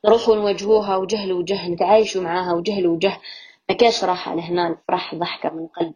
نروحوا 0.05 0.35
نواجهوها 0.35 0.95
وجه 0.97 1.25
لوجه 1.25 1.69
نتعايشوا 1.69 2.21
معاها 2.21 2.53
وجه. 2.53 2.79
لوجه 2.79 3.17
ما 3.69 3.75
كاش 3.75 4.03
راحة 4.03 4.35
لهنا 4.35 4.67
الفرح 4.67 5.15
ضحكة 5.15 5.49
من 5.49 5.67
قلب. 5.67 5.93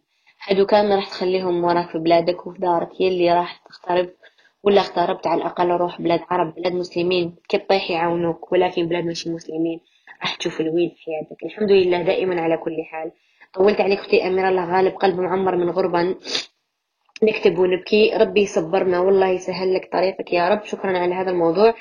هادو 0.47 0.65
كامل 0.65 0.95
راح 0.95 1.09
تخليهم 1.09 1.63
وراك 1.63 1.89
في 1.89 1.97
بلادك 1.97 2.47
وفي 2.47 2.59
دارك. 2.59 3.01
يلي 3.01 3.33
راح 3.33 3.61
تغترب 3.69 4.09
ولا 4.63 4.81
اغتربت 4.81 5.27
على 5.27 5.41
الأقل 5.41 5.69
روح 5.71 6.01
بلاد 6.01 6.21
عرب 6.29 6.55
بلاد 6.55 6.73
مسلمين 6.73 7.35
كي 7.49 7.57
تطيح 7.57 7.91
يعاونوك 7.91 8.51
ولكن 8.51 8.87
بلاد 8.87 9.05
ماشي 9.05 9.29
مسلمين. 9.29 9.79
راح 10.21 10.35
تشوف 10.35 10.61
الويل 10.61 10.89
في 10.89 11.03
حياتك. 11.05 11.43
الحمد 11.43 11.71
لله 11.71 12.01
دائما 12.01 12.41
على 12.41 12.57
كل 12.57 12.83
حال. 12.83 13.11
طولت 13.53 13.81
عليك 13.81 13.99
أختي 13.99 14.27
أميرة 14.27 14.49
الله 14.49 14.75
غالب 14.77 14.93
قلب 14.95 15.19
معمر 15.19 15.55
من 15.55 15.69
غربا. 15.69 16.15
نكتب 17.23 17.57
ونبكي. 17.57 18.17
ربي 18.17 18.41
يصبرنا 18.41 18.99
والله 18.99 19.27
يسهل 19.27 19.73
لك 19.73 19.89
طريقك. 19.91 20.33
يا 20.33 20.49
رب 20.49 20.63
شكرا 20.63 20.97
على 20.97 21.15
هذا 21.15 21.31
الموضوع. 21.31 21.73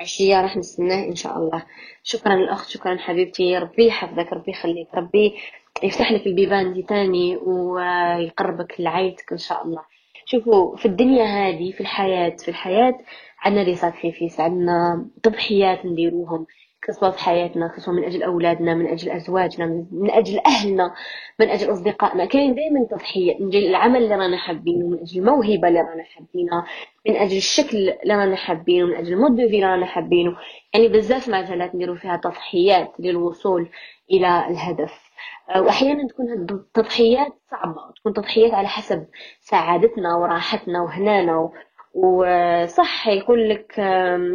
عشية 0.00 0.40
راح 0.40 0.56
نستناه 0.56 1.04
إن 1.04 1.14
شاء 1.14 1.38
الله. 1.38 1.64
شكرا 2.02 2.34
الأخت 2.34 2.68
شكرا 2.68 2.96
حبيبتي. 2.96 3.58
ربي 3.58 3.86
يحفظك 3.86 4.32
ربي 4.32 4.50
يخليك. 4.50 4.94
ربي 4.94 5.34
يفتح 5.82 6.12
لك 6.12 6.26
البيبان 6.26 6.72
دي 6.72 6.82
تاني 6.82 7.36
ويقربك 7.36 8.80
لعائلتك 8.80 9.32
إن 9.32 9.38
شاء 9.38 9.64
الله. 9.64 9.82
شوفوا 10.30 10.76
في 10.76 10.86
الدنيا 10.86 11.24
هذه 11.24 11.72
في 11.72 11.80
الحياة 11.80 12.36
في 12.36 12.48
الحياة 12.48 12.98
عندنا 13.40 13.60
لي 13.60 13.74
ساكريفيس 13.74 14.40
عندنا 14.40 15.06
تضحيات 15.22 15.86
نديروهم 15.86 16.46
سواء 16.90 17.10
في 17.10 17.18
حياتنا 17.18 17.72
سواء 17.78 17.96
من 17.96 18.04
أجل 18.04 18.22
أولادنا 18.22 18.74
من 18.74 18.86
أجل 18.86 19.10
أزواجنا 19.10 19.66
من 19.92 20.10
أجل 20.10 20.38
أهلنا 20.46 20.94
من 21.40 21.48
أجل 21.48 21.72
أصدقائنا. 21.72 22.24
كاين 22.24 22.54
دائما 22.54 22.86
تضحية 22.90 23.36
من 23.40 23.48
أجل 23.48 23.66
العمل 23.66 24.02
اللي 24.02 24.14
رانا 24.14 24.36
حابينه 24.36 24.86
من 24.86 24.98
أجل 24.98 25.18
الموهبة 25.20 25.68
اللي 25.68 25.80
رانا 25.80 26.04
حابينها 26.04 26.64
من 27.08 27.16
أجل 27.16 27.36
الشكل 27.36 27.76
اللي 27.76 28.14
رانا 28.14 28.36
حابينه 28.36 28.86
من 28.86 28.94
أجل 28.94 29.12
المود 29.12 29.40
اللي 29.40 29.64
رانا 29.64 29.86
حابينه. 29.86 30.36
يعني 30.74 30.88
بزاف 30.88 31.28
مجالات 31.28 31.74
نديرو 31.74 31.94
فيها 31.94 32.16
تضحيات 32.16 32.92
للوصول 32.98 33.68
إلى 34.10 34.46
الهدف. 34.48 35.07
وأحيانا 35.56 36.08
تكون 36.08 36.28
هاد 36.28 36.52
التضحيات 36.52 37.32
صعبة 37.50 37.92
تكون 37.96 38.12
تضحيات 38.12 38.54
على 38.54 38.68
حسب 38.68 39.06
سعادتنا 39.40 40.16
وراحتنا 40.16 40.82
وهنانا 40.82 41.50
وصح 41.94 43.08
يقول 43.08 43.48
لك 43.50 43.80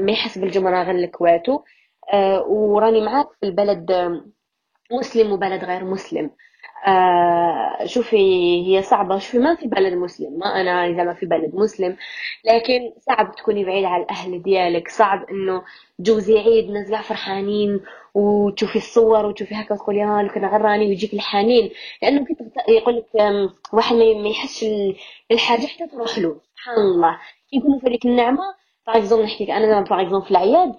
ما 0.05 0.12
يحسب 0.12 0.43
الجمرة 0.43 0.83
غير 0.83 0.95
الكواتو 0.95 1.59
آه، 2.13 2.41
وراني 2.47 3.01
معاك 3.01 3.27
في 3.39 3.45
البلد 3.45 3.91
مسلم 4.91 5.31
وبلد 5.31 5.63
غير 5.63 5.83
مسلم. 5.83 6.31
آه 6.87 7.85
شوفي 7.85 8.17
هي 8.67 8.81
صعبة. 8.81 9.17
شوفي 9.17 9.39
ما 9.39 9.55
في 9.55 9.67
بلد 9.67 9.93
مسلم. 9.93 10.39
ما 10.39 10.61
أنا 10.61 10.85
إذا 10.87 11.03
ما 11.03 11.13
في 11.13 11.25
بلد 11.25 11.55
مسلم 11.55 11.97
لكن 12.45 12.93
صعب 12.99 13.35
تكوني 13.35 13.65
بعيدة 13.65 13.87
على 13.87 14.03
الأهل 14.03 14.41
ديالك. 14.43 14.87
صعب 14.87 15.25
إنه 15.29 15.63
جوزي 15.99 16.39
عيد 16.39 16.69
ناس 16.69 16.91
قاع 16.91 17.01
فرحانين 17.01 17.79
وتشوفي 18.13 18.75
الصور 18.75 19.25
وتشوفي 19.25 19.55
هكا 19.55 19.75
وتقولي 19.75 20.01
ها 20.01 20.27
كنا 20.27 20.47
غراني. 20.47 20.85
ويجيك 20.87 21.13
الحنين. 21.13 21.71
لأنه 22.01 22.25
كنت 22.25 22.39
يقول 22.69 22.97
لك 22.97 23.05
واحد 23.73 23.95
ما 23.95 24.29
يحسش 24.29 24.65
الحاجة 25.31 25.65
حتى 25.67 25.87
تروح 25.87 26.17
له. 26.17 26.41
سبحان 26.55 26.75
الله. 26.77 27.19
يكونوا 27.53 27.79
في 27.79 27.87
هذيك 27.87 28.05
النعمة 28.05 28.43
باغ 28.87 29.23
نحكي 29.23 29.53
أنا 29.53 29.67
زعما 29.67 30.03
باغ 30.03 30.21
في 30.21 30.31
العياد 30.31 30.75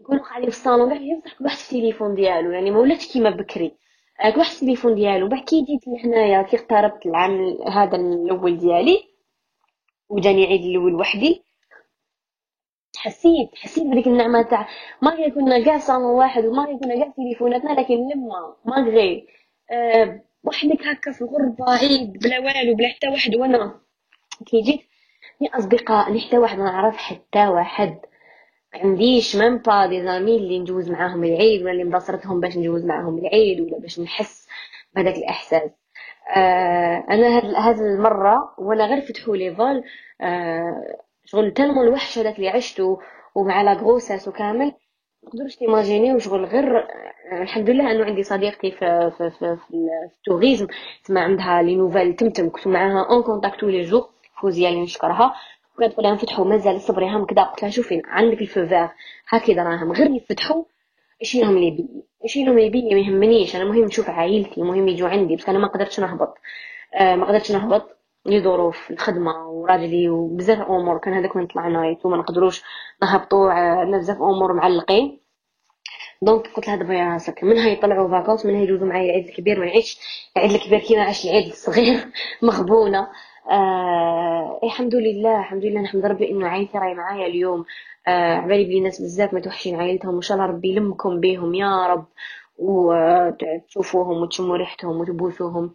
يكونوا 0.00 0.22
قاعدين 0.22 0.50
في 0.50 0.56
الصالون 0.56 0.92
يفتح 0.92 1.38
كل 1.38 1.44
واحد 1.44 1.56
التليفون 1.58 2.14
ديالو. 2.14 2.50
يعني 2.50 2.70
ما 2.70 2.78
ولاتش 2.78 3.12
كيما 3.12 3.30
بكري. 3.30 3.81
كل 4.30 4.38
واحد 4.38 4.52
التليفون 4.52 4.94
ديالو 4.94 5.28
بعد 5.28 5.40
كي 5.44 5.62
جيت 5.64 5.88
لهنايا 5.88 6.42
كي 6.42 6.56
اقتربت 6.56 7.06
العام 7.06 7.56
هذا 7.68 7.96
الأول 7.96 8.58
ديالي 8.58 9.04
وجاني 10.08 10.46
عيد 10.46 10.60
الأول 10.60 10.94
وحدي. 10.94 11.42
حسيت 12.96 13.54
حسيت 13.54 13.86
بديك 13.86 14.06
النعمة 14.06 14.42
تاع 14.42 14.68
ما 15.02 15.28
كنا 15.34 15.64
كاع 15.64 15.78
صالون 15.78 16.04
واحد 16.14 16.44
وما 16.44 16.78
كنا 16.78 16.94
كاع 16.98 17.12
تليفوناتنا 17.16 17.80
لكن 17.80 17.94
لما 17.94 18.56
malgré 18.64 19.26
أه 19.70 20.22
وحدك 20.44 20.82
هكا 20.86 21.12
في 21.12 21.22
الغربة 21.22 21.72
عيد 21.72 22.12
بلا 22.12 22.38
والو 22.38 22.74
بلا 22.74 22.88
حتى 22.88 23.08
واحد 23.08 23.34
وأنا 23.36 23.80
كي 24.46 24.60
جيت 24.60 24.80
أصدقاء 25.54 26.18
حتى 26.18 26.38
واحد 26.38 26.58
ما 26.58 26.64
نعرف 26.64 26.96
حتى 26.96 27.48
واحد. 27.48 27.98
عنديش 28.74 29.36
même 29.36 29.58
pas 29.58 29.86
des 29.86 30.02
amis 30.02 30.36
اللي 30.36 30.58
نجوز 30.58 30.90
معاهم 30.90 31.24
العيد 31.24 31.62
ولا 31.62 31.70
اللي 31.72 31.84
مبصرتهم 31.84 32.40
باش 32.40 32.56
نجوز 32.56 32.84
معاهم 32.84 33.18
العيد 33.18 33.60
ولا 33.60 33.78
باش 33.78 34.00
نحس 34.00 34.48
بهذاك 34.94 35.16
الإحساس. 35.16 35.70
آه 36.36 37.04
أنا 37.10 37.36
هاد 37.36 37.44
هاد 37.54 37.78
المرة 37.80 38.54
وأنا 38.58 38.86
غير 38.86 39.00
فتحوا 39.00 39.36
لي 39.36 39.54
فول 39.54 39.84
آه 40.20 40.96
شغل 41.24 41.50
تلمو 41.54 41.82
الوحش 41.82 42.18
هذاك 42.18 42.36
اللي 42.36 42.48
عشته 42.48 42.98
ومع 43.34 43.62
لا 43.62 43.72
غروساس 43.72 44.28
وكامل 44.28 44.72
تقدروش 45.22 45.56
تيماجيني 45.56 46.14
وشغل 46.14 46.44
غير 46.44 46.78
آه، 46.78 47.42
الحمد 47.42 47.70
لله 47.70 47.90
إنه 47.92 48.04
عندي 48.04 48.22
صديقتي 48.22 48.70
في 48.70 49.10
في 49.18 49.30
في, 49.30 49.56
في, 49.56 49.74
التوريزم 50.18 50.66
تسمع 51.04 51.20
عندها 51.20 51.62
لي 51.62 51.76
نوفيل 51.76 52.16
تمتم 52.16 52.48
كنت 52.50 52.66
معاها 52.68 53.06
اون 53.10 53.22
كونتاكت 53.22 53.62
لي 53.62 53.82
جور 53.82 54.08
فوزيا 54.40 54.68
اللي 54.68 54.82
نشكرها. 54.82 55.34
وكانت 55.76 55.92
تقول 55.92 56.04
لها 56.04 56.14
نفتحوا 56.14 56.44
مازال 56.44 56.80
صبري 56.80 57.10
هم 57.10 57.24
كذا 57.26 57.42
قلت 57.42 57.62
لها 57.62 57.70
شوفي 57.70 58.02
عندك 58.04 58.40
الفو 58.40 58.66
فيغ 58.66 58.88
هكذا 59.28 59.62
راهم 59.62 59.92
غير 59.92 60.10
يفتحوا 60.10 60.64
إيش 61.22 61.36
لهم 61.36 61.58
يبي 61.58 61.88
إيش 62.24 62.36
لهم 62.36 62.58
يبي 62.58 62.82
ما 62.94 63.00
يهمنيش 63.00 63.56
أنا 63.56 63.64
مهم 63.64 63.84
نشوف 63.84 64.10
عائلتي 64.10 64.62
مهم 64.62 64.88
يجوا 64.88 65.08
عندي 65.08 65.36
بس 65.36 65.48
أنا 65.48 65.58
ما 65.58 65.68
قدرتش 65.68 66.00
نهبط. 66.00 66.34
آه 66.94 67.16
ما 67.16 67.26
قدرتش 67.26 67.52
نهبط 67.52 67.96
لظروف 68.26 68.90
الخدمة 68.90 69.48
وراجلي 69.48 70.08
وبزاف 70.08 70.60
أمور 70.60 70.98
كان 70.98 71.14
هذاك 71.14 71.36
وين 71.36 71.46
طلعنا 71.46 71.96
وما 72.04 72.16
نقدروش 72.16 72.62
نهبطوا 73.02 73.50
عندنا 73.50 73.98
بزاف 73.98 74.16
أمور 74.16 74.52
معلقين. 74.52 75.20
donc 76.22 76.46
قلت 76.48 76.68
لها 76.68 76.76
دبري 76.76 77.02
راسك 77.02 77.44
منها 77.44 77.68
يطلعوا 77.68 78.08
vacances 78.10 78.46
منها 78.46 78.62
يجوزوا 78.62 78.86
معايا 78.86 79.10
العيد 79.10 79.28
الكبير 79.28 79.58
ما 79.60 79.66
نعيش 79.66 79.98
العيد 80.36 80.52
الكبير 80.52 80.78
كيما 80.78 81.02
عاش 81.02 81.24
العيد 81.24 81.46
الصغير 81.46 82.06
مغبونة. 82.42 83.08
آه 83.50 84.60
الحمد 84.64 84.94
لله 84.94 85.38
الحمد 85.40 85.64
لله 85.64 85.80
نحمد 85.80 86.06
ربي 86.06 86.30
إنه 86.30 86.46
عائلتي 86.48 86.78
راهي 86.78 86.94
معايا 86.94 87.26
اليوم. 87.26 87.64
آه 88.08 88.34
عبالي 88.36 88.64
بلي 88.64 88.80
ناس 88.80 89.00
بزاف 89.02 89.34
ما 89.34 89.40
توحشين 89.40 89.80
عائلتهم 89.80 90.12
وإن 90.14 90.22
شاء 90.22 90.36
الله 90.36 90.48
ربي 90.48 90.68
يلمكم 90.68 91.20
بهم 91.20 91.54
يا 91.54 91.86
رب 91.86 92.04
وتشوفوهم 92.58 94.22
وتشموا 94.22 94.56
ريحتهم 94.56 95.00
وتبوسوهم. 95.00 95.74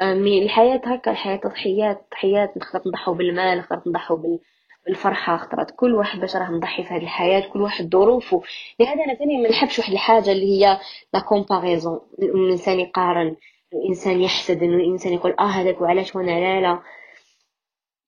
آه 0.00 0.12
الحياة 0.12 0.80
هكا 0.84 1.10
الحياة 1.10 1.36
تضحيات 1.36 2.06
تضحيات 2.10 2.56
نخطر 2.56 2.82
نضحوا 2.86 3.14
بالمال 3.14 3.58
نخطر 3.58 3.80
نضحوا 3.86 4.16
بال 4.16 4.38
بالفرحة 4.86 5.36
خطرت 5.36 5.70
كل 5.70 5.94
واحد 5.94 6.20
باش 6.20 6.36
راه 6.36 6.50
نضحي 6.50 6.82
في 6.82 6.88
هذه 6.94 7.02
الحياة 7.02 7.40
كل 7.52 7.60
واحد 7.62 7.90
ظروفه. 7.92 8.42
لهذا 8.80 9.04
أنا 9.04 9.14
ثاني 9.14 9.42
ما 9.42 9.48
نحبش 9.48 9.78
واحد 9.78 9.92
الحاجة 9.92 10.32
اللي 10.32 10.46
هي 10.66 10.78
لا 11.14 11.20
كومباريزون 11.20 12.00
الإنسان 12.22 12.80
يقارن 12.80 13.36
الإنسان 13.74 14.20
يحسد 14.20 14.62
إنه 14.62 14.74
الإنسان 14.76 15.12
يقول 15.12 15.34
آه 15.40 15.42
هذاك 15.46 15.80
وعلاش 15.80 16.16
وأنا 16.16 16.30
لا 16.30 16.60
لا. 16.60 16.78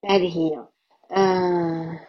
هذه 0.07 0.39
هي. 0.39 0.67
آه 1.17 2.01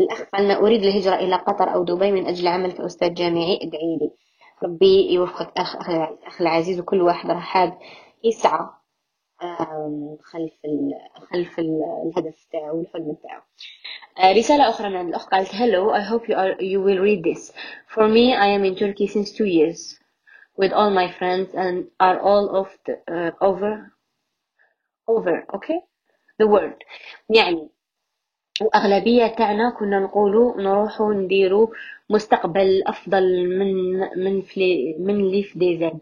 الأخ 0.00 0.22
قال 0.22 0.50
أريد 0.50 0.84
الهجرة 0.84 1.14
إلى 1.14 1.36
قطر 1.36 1.74
أو 1.74 1.84
دبي 1.84 2.12
من 2.12 2.26
أجل 2.26 2.48
عمل 2.48 2.72
كأستاذ 2.72 3.14
جامعي. 3.14 3.56
ادعي 3.62 3.98
لي. 4.00 4.10
ربي 4.62 5.12
يوفقك 5.12 5.52
أخ 5.58 5.76
أخ 6.26 6.40
العزيز 6.40 6.80
وكل 6.80 7.02
واحد 7.02 7.30
راه 7.30 7.40
حاب 7.40 7.78
يسعى 8.24 8.68
خلف 10.22 10.52
ال 10.64 10.92
خلف 11.32 11.58
ال 11.58 11.80
الهدف 12.06 12.46
تاعو 12.52 12.78
والحلم 12.78 13.16
تاعو 13.22 13.40
آه، 14.18 14.32
رسالة 14.32 14.68
أخرى 14.68 14.88
من 14.88 15.08
الأخ 15.08 15.26
قالت 15.26 15.48
Hello 15.48 15.90
I 15.90 16.00
hope 16.00 16.28
you 16.28 16.36
are 16.36 16.62
you 16.62 16.80
will 16.80 16.98
read 16.98 17.24
this. 17.24 17.52
For 17.94 18.08
me 18.08 18.34
I 18.34 18.46
am 18.46 18.64
in 18.64 18.76
Turkey 18.76 19.06
since 19.06 19.32
two 19.32 19.46
years 19.46 19.98
with 20.56 20.72
all 20.72 20.90
my 20.90 21.10
friends 21.18 21.48
and 21.54 21.86
are 21.98 22.20
all 22.20 22.56
of 22.60 22.68
the, 22.86 22.94
uh, 23.14 23.30
over 23.40 23.92
over 25.08 25.44
okay? 25.54 25.80
The 26.42 26.48
word 26.48 26.76
يعني 27.36 27.68
وأغلبية 28.62 29.26
تاعنا 29.26 29.70
كنا 29.70 30.00
نقولوا 30.00 30.62
نروحوا 30.62 31.14
نديروا 31.14 31.66
مستقبل 32.10 32.82
أفضل 32.86 33.48
من 33.58 33.98
من 34.24 34.42
في 34.42 34.94
من 34.98 35.14
اللي 35.14 35.42
في 35.42 35.58
دي 35.58 35.78
زاد 35.78 36.00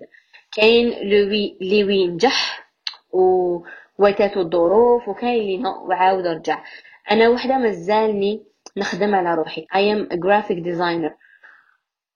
كاين 0.52 1.08
لوي 1.08 1.58
اللي 1.62 1.84
وينجح 1.84 2.70
و 3.12 3.58
وتاتو 3.98 4.40
الظروف 4.40 5.08
وكاين 5.08 5.66
اللي 5.66 5.68
وعاود 5.68 6.26
رجع 6.26 6.64
أنا 7.10 7.28
وحدة 7.28 7.58
مازالني 7.58 8.42
نخدم 8.76 9.14
على 9.14 9.34
روحي. 9.34 9.66
I 9.74 9.78
am 9.78 10.12
a 10.12 10.16
graphic 10.16 10.62
designer. 10.64 11.12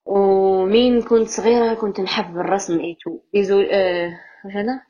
ومين 0.07 1.03
كنت 1.03 1.29
صغيرة 1.29 1.75
كنت 1.75 2.01
نحب 2.01 2.39
الرسم 2.39 2.81
ايتو 2.81 3.19
بيزو 3.33 3.61
آه 3.61 4.21
هذا 4.51 4.81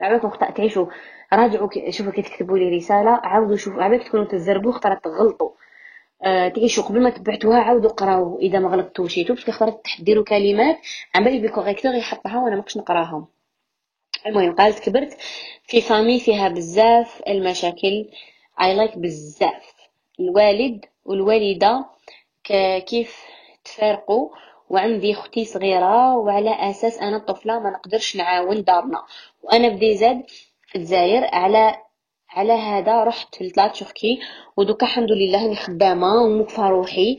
عباكم 0.00 0.30
خطأ 0.30 0.50
تعيشوا. 0.50 0.86
راجعوا 1.32 1.90
شوفوا 1.90 2.12
كي 2.12 2.22
تكتبوا 2.22 2.58
لي 2.58 2.76
رسالة. 2.76 3.10
عاودوا 3.10 3.56
شوفوا 3.56 3.82
عباك 3.82 4.02
تكونوا 4.02 4.24
تزربوا 4.24 4.72
خطرت 4.72 5.04
تغلطوا 5.04 5.50
آه 6.22 6.48
تعيشوا. 6.48 6.84
قبل 6.84 7.02
ما 7.02 7.10
تبعتوها 7.10 7.60
عاودوا 7.60 7.90
قراو 7.90 8.38
إذا 8.38 8.58
ما 8.58 8.68
غلطتوا 8.68 9.08
شيتو 9.08 9.34
باش 9.34 9.50
خطرت 9.50 9.84
تحديروا 9.84 10.24
كلمات. 10.24 10.78
عم 11.14 11.24
بالي 11.24 11.38
بالكوريكتور 11.38 11.94
يحطها 11.94 12.38
وأنا 12.44 12.56
ماكش 12.56 12.76
نقراهم. 12.76 13.26
المهم 14.26 14.54
قالت 14.54 14.78
كبرت. 14.78 15.16
في 15.62 15.80
فامي 15.80 16.20
فيها 16.20 16.48
بزاف 16.48 17.22
المشاكل. 17.28 18.08
اي 18.62 18.74
لايك 18.74 18.98
بزاف. 18.98 19.74
الوالد 20.20 20.84
والوالدة 21.04 21.84
كيف 22.86 23.24
تفارقوا؟ 23.64 24.28
وعندي 24.70 25.12
أختي 25.12 25.44
صغيرة 25.44 26.16
وعلى 26.16 26.70
أساس 26.70 26.98
أنا 26.98 27.18
طفله 27.18 27.58
ما 27.58 27.70
نقدرش 27.70 28.16
نعاون 28.16 28.64
دارنا. 28.64 29.02
وأنا 29.42 29.68
بدي 29.68 29.96
زاد 29.96 30.22
في 30.66 30.76
الجزائر 30.78 31.24
على 31.32 31.76
على 32.30 32.52
هذا 32.52 33.04
رحت 33.04 33.42
لتلاتشوكي 33.42 34.20
ودوكا 34.56 34.86
الحمد 34.86 35.10
لله 35.12 35.44
أني 35.46 35.56
خدامة 35.56 36.14
وموقفة 36.14 36.68
روحي. 36.68 37.18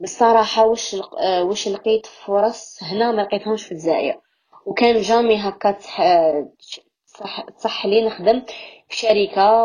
بالصراحه 0.00 0.66
واش 0.66 0.96
واش 1.42 1.68
لقيت 1.68 2.06
فرص 2.06 2.78
هنا 2.82 3.12
ما 3.12 3.22
لقيتهمش 3.22 3.64
في 3.64 3.72
الجزائر. 3.72 4.20
وكان 4.66 5.00
جامي 5.00 5.36
هكا 5.36 5.70
تصح, 7.56 7.86
لي 7.86 8.06
نخدم 8.06 8.42
في 8.88 8.96
شركة 8.96 9.64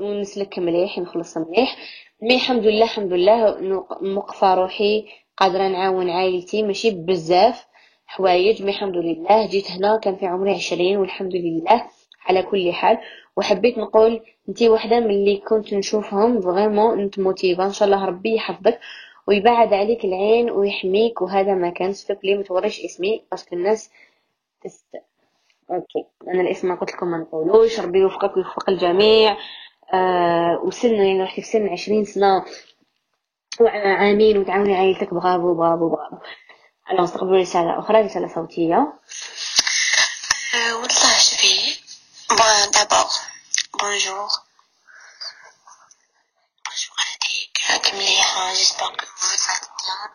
ونسلك 0.00 0.58
مليح 0.58 0.98
نخلص 0.98 1.36
مليح. 1.36 1.76
mais 2.22 2.34
الحمد 2.34 2.66
لله 2.66 2.84
الحمد 2.84 3.12
لله 3.12 3.56
موقفة 4.00 4.54
روحي 4.54 5.04
قادرة 5.36 5.68
نعاون 5.68 6.10
عائلتي 6.10 6.62
ماشي 6.62 6.90
بزاف. 6.90 7.66
حوايج 8.06 8.62
mais 8.62 8.70
الحمد 8.70 8.96
لله. 8.96 9.46
جيت 9.46 9.70
هنا 9.70 9.96
كان 9.96 10.16
في 10.16 10.26
عمري 10.26 10.50
عشرين 10.54 10.96
والحمد 10.96 11.34
لله 11.34 11.86
على 12.26 12.42
كل 12.42 12.72
حال. 12.72 12.98
وحبيت 13.36 13.78
نقول 13.78 14.20
انت 14.48 14.62
وحدة 14.62 15.00
من 15.00 15.10
اللي 15.10 15.36
كنت 15.36 15.74
نشوفهم 15.74 16.40
vraiment 16.40 17.00
انت 17.00 17.18
motivante 17.18 17.64
إن 17.64 17.72
شاء 17.72 17.86
الله 17.86 18.04
ربي 18.04 18.34
يحفظك 18.34 18.80
ويبعد 19.28 19.72
عليك 19.72 20.04
العين 20.04 20.50
ويحميك. 20.50 21.22
وهذا 21.22 21.54
ما 21.54 21.70
كان 21.70 21.92
s'il 21.92 22.07
te 22.07 22.15
plaît 22.15 22.34
ما 22.34 22.42
توريش 22.42 22.84
اسمي 22.84 23.22
parce 23.30 23.46
que 23.46 23.56
الناس 23.56 23.90
تست 24.64 24.86
okay. 25.70 26.04
أنا 26.28 26.40
الاسم 26.40 26.68
ما 26.68 26.74
قلت 26.74 26.92
لكم 26.92 27.06
ما 27.06 27.18
نقولوش. 27.18 27.80
ربي 27.80 27.98
يوفقك 27.98 28.36
ويوفق 28.36 28.70
الجميع. 28.70 29.36
آه 29.94 30.60
وسن 30.64 30.94
يعني 30.94 31.26
في 31.30 31.42
سن 31.42 31.68
عشرين 31.68 32.04
سنة. 32.04 32.44
وعامين 33.60 34.38
وتعاوني 34.38 34.76
عائلتك 34.76 35.14
bravo 35.14 35.54
bravo 35.54 35.88
bravo 35.88 36.18
على 36.86 37.02
نستقبل 37.02 37.40
رسالة 37.40 37.78
أخرى 37.78 38.00
رسالة 38.00 38.34
صوتية. 38.34 38.92
أه 40.54 40.74
والله 40.74 41.18
شبي 41.18 41.80
bon 42.30 42.70
d'abord 42.70 43.10
bonjour 43.80 44.28
bonjour 46.64 46.96
عليك 46.98 47.58
راك 47.70 47.94
مليحة 47.94 48.52
j'espère 48.54 48.96
que 48.96 49.06
vous 49.06 49.36
faites 49.36 49.62
bien 49.78 50.08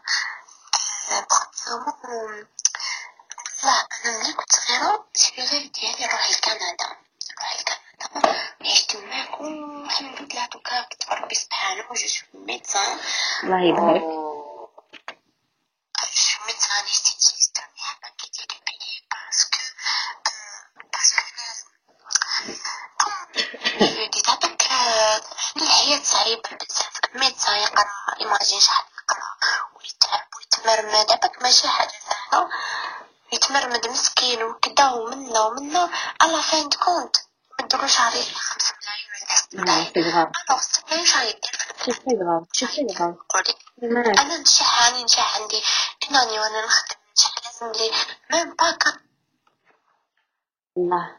والله 3.64 3.88
أنا 4.06 4.18
ملي 4.24 4.34
كنت 4.34 4.52
صغيرة 4.52 5.06
السبيغيل 5.16 5.72
ديالي 5.72 6.06
نروح 6.06 6.30
لكندا 6.30 6.88
نروح 7.32 7.56
لكندا 7.60 8.57
عشت 8.66 8.96
معاك 8.96 9.42
والحمد 9.42 10.22
لله 10.22 10.46
دوكا 10.46 10.82
كتب 10.82 11.12
ربي 11.14 11.36
سبحانه 11.36 11.84
je 11.90 11.96
suis 11.96 12.28
médecin 12.34 13.00
الله 13.44 13.62
يبارك. 13.70 14.04
الحياة 25.58 26.04
صعيبة 26.04 26.50
بزاف 26.50 27.00
médecin 27.16 27.56
يقرأ 27.60 27.86
imagine 28.22 28.60
شحال 28.60 28.86
يقرأ 29.04 29.24
ويتعب 29.76 30.28
ويتمرمد. 30.38 31.12
هذاك 31.12 31.42
ماشي 31.42 31.68
حاجة 31.68 31.92
سهلة 32.10 32.50
يتمرمد 33.34 33.88
مسكين 33.88 34.44
وكدا 34.44 34.90
ومنا 34.90 35.40
ومنا 35.40 35.90
على 36.22 36.42
فين 36.44 36.70
كونت 36.70 37.16
مدلو 37.62 37.88
شهري 37.88 38.26
يدير 39.74 40.12
سي 41.94 42.18
غاف 42.24 42.48
سي 42.54 42.88
غاف 43.00 43.16
قولي 43.30 43.54
أنا 44.22 44.38
اناني 46.10 46.40
وأنا 46.40 46.66
نخدم 46.66 46.96
نشح 47.18 47.32
لازم 47.46 47.72
لي 47.72 47.92
ميم 48.32 48.56
با 48.56 48.72
كان 48.72 49.00
الله 50.78 51.18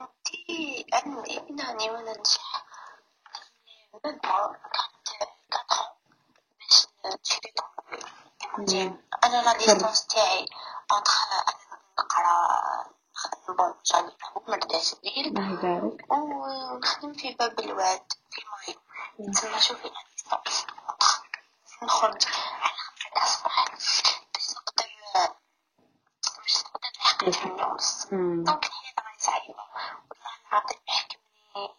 عندي 0.00 0.86
عندي 0.92 1.38
اناني 1.50 1.90
وأنا 1.90 2.12
même 4.04 4.16
pas 4.18 4.56
quatre 5.50 5.82
باش 6.58 6.86
نشري 7.06 7.52
طوموبيل 7.56 9.00
أنا 9.24 9.42
la 9.42 9.52
distance 9.58 10.06
تاعي 10.06 10.46
entre 10.92 11.24
أنا 11.32 11.44
نقرا 11.98 12.36
نخدم 13.14 13.56
bon 13.56 13.74
رداس 14.48 14.94
الليل 14.94 15.26
الله 15.26 15.52
يبارك 15.52 16.12
ونخدم 16.12 17.12
في 17.12 17.34
باب 17.34 17.60
الواد 17.60 18.12
في 18.30 18.42
مايو 18.50 19.32
تسمى 19.32 19.60
شوفي 19.60 19.88
la 19.88 20.02
distance 20.14 20.66
نخرج 21.82 22.26
على 22.62 22.72
خمسة 22.76 23.22
الصباح 23.22 23.64
باش 24.34 24.50
نقدر 24.56 24.86
باش 26.42 26.56
نقدر 26.64 26.88
نحقق 27.00 27.26
الثمانية 27.26 27.64
ونص. 27.64 28.06
donc 28.10 28.64
الحياة 28.66 28.94
راهي 28.98 29.18
صعيبة 29.18 29.64
والله 30.10 30.32
العظيم 30.52 30.78
يحكمني 30.88 31.74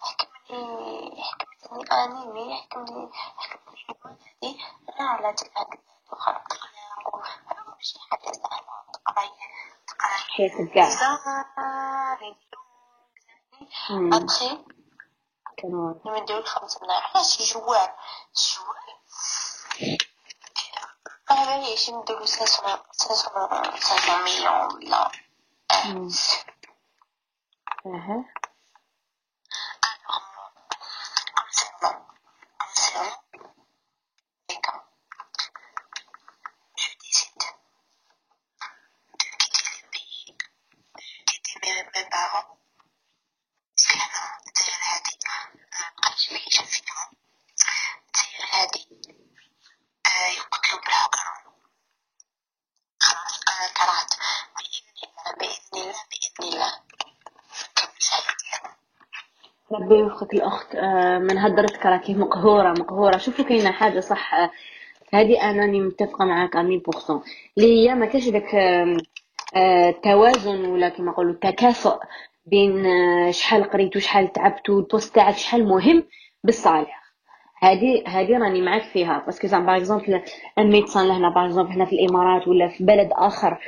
يحكمني 0.00 1.20
يحكمني 1.20 1.84
انيمي 2.04 2.52
يحكمني؟ 2.52 3.10
يحكمني 3.38 3.72
الحيوان 3.72 4.16
هادي 4.42 4.60
أنا 5.00 5.08
على 5.10 5.32
تلك 5.32 5.58
هاد 5.58 5.66
وخلق 6.12 6.52
اخلاق 6.52 7.16
هذا 7.48 7.62
ماشي 7.76 7.98
حاجة 8.10 8.32
سهلة 8.32 8.72
تقراي 8.92 9.30
تقراي 9.88 10.18
حياتك 10.36 10.72
كاع 10.74 10.88
مم. 13.92 14.14
ابخي 14.14 14.64
كانوا 15.58 15.94
نمديو 16.06 16.42
خمس 16.42 16.82
ملايين 16.82 17.02
علاش 17.14 17.52
جوار 17.52 17.96
جوار 18.36 18.82
ما 21.30 21.44
باليش 21.56 21.90
نديرو 21.90 22.26
سانسون 22.26 22.76
سانسون 22.92 23.80
سانسون 23.80 24.22
مليون 24.24 24.74
ولا 24.74 25.10
مم. 25.84 26.08
أها 27.86 28.24
concernant 31.36 31.98
concernant 32.58 33.18
les 34.48 34.60
cas 34.60 34.82
je 36.76 36.88
décide 37.02 37.44
de 39.20 39.26
quitter 39.40 39.66
le 39.82 39.88
pays 39.92 40.36
de 40.96 41.32
quitter 41.46 41.58
mes, 41.60 41.84
mes 41.94 42.08
parents 42.10 42.58
c'est 43.76 43.94
أنا 43.94 44.40
داير 44.56 44.80
هادي 44.82 45.18
مبقاش 45.96 46.32
معيشة 46.32 46.64
فيهم 46.64 47.10
داير 48.14 48.46
هادي 48.52 48.88
آه، 50.06 50.26
يقتلوا 50.26 50.80
بالحكم 50.80 51.52
خلاص 53.00 53.40
أنا 53.48 53.68
كرهت 53.76 54.12
بإذن 54.56 54.96
الله 55.04 55.32
بإذن 55.38 55.74
الله 55.80 56.02
بإذن 56.10 56.52
الله 56.52 56.72
نكمل 57.70 58.02
حياتي 58.10 58.76
ربي 59.92 60.00
يوفقك 60.00 60.34
الأخت 60.34 60.74
آه، 60.74 61.18
من 61.18 61.38
هدرتك 61.38 61.86
راكي 61.86 62.14
مقهورة 62.14 62.70
مقهورة. 62.70 63.16
شوفوا 63.16 63.44
كاينة 63.44 63.70
حاجة 63.70 64.00
صح 64.00 64.34
آه، 64.34 64.50
هذه 65.14 65.50
أناني 65.50 65.80
متفقة 65.80 66.24
معاك 66.24 66.56
à 66.56 66.60
mille 66.60 66.78
pour 66.78 67.00
cent 67.00 67.22
اللي 67.58 67.88
هي 67.88 67.94
ما 67.94 68.06
كاش 68.06 68.28
داك 68.28 68.54
آم، 68.54 68.96
آه، 69.56 69.94
ولا 70.16 70.88
كما 70.88 71.10
نقولوا 71.10 71.34
تكافؤ 71.40 71.98
بين 72.46 72.84
شحال 73.32 73.64
قريت 73.70 73.96
وشحال 73.96 74.32
تعبت 74.32 74.70
وال 74.70 74.83
poste 74.83 75.14
تاعك 75.14 75.36
شحال 75.36 75.68
مهم 75.68 76.04
بال 76.44 76.56
salaire. 76.56 77.02
هذه 77.62 78.02
هذه 78.06 78.38
راني 78.38 78.62
معاك 78.62 78.82
فيها. 78.82 79.22
parce 79.26 79.38
que 79.38 79.46
زعما 79.46 79.66
par 79.66 79.76
exemple 79.76 80.22
un 80.58 80.70
médecin 80.70 81.08
لهنا 81.08 81.28
par 81.28 81.44
exemple 81.46 81.72
هنا 81.72 81.84
في 81.84 81.92
الإمارات 81.92 82.48
ولا 82.48 82.68
في 82.68 82.84
بلد 82.84 83.08
آخر 83.12 83.58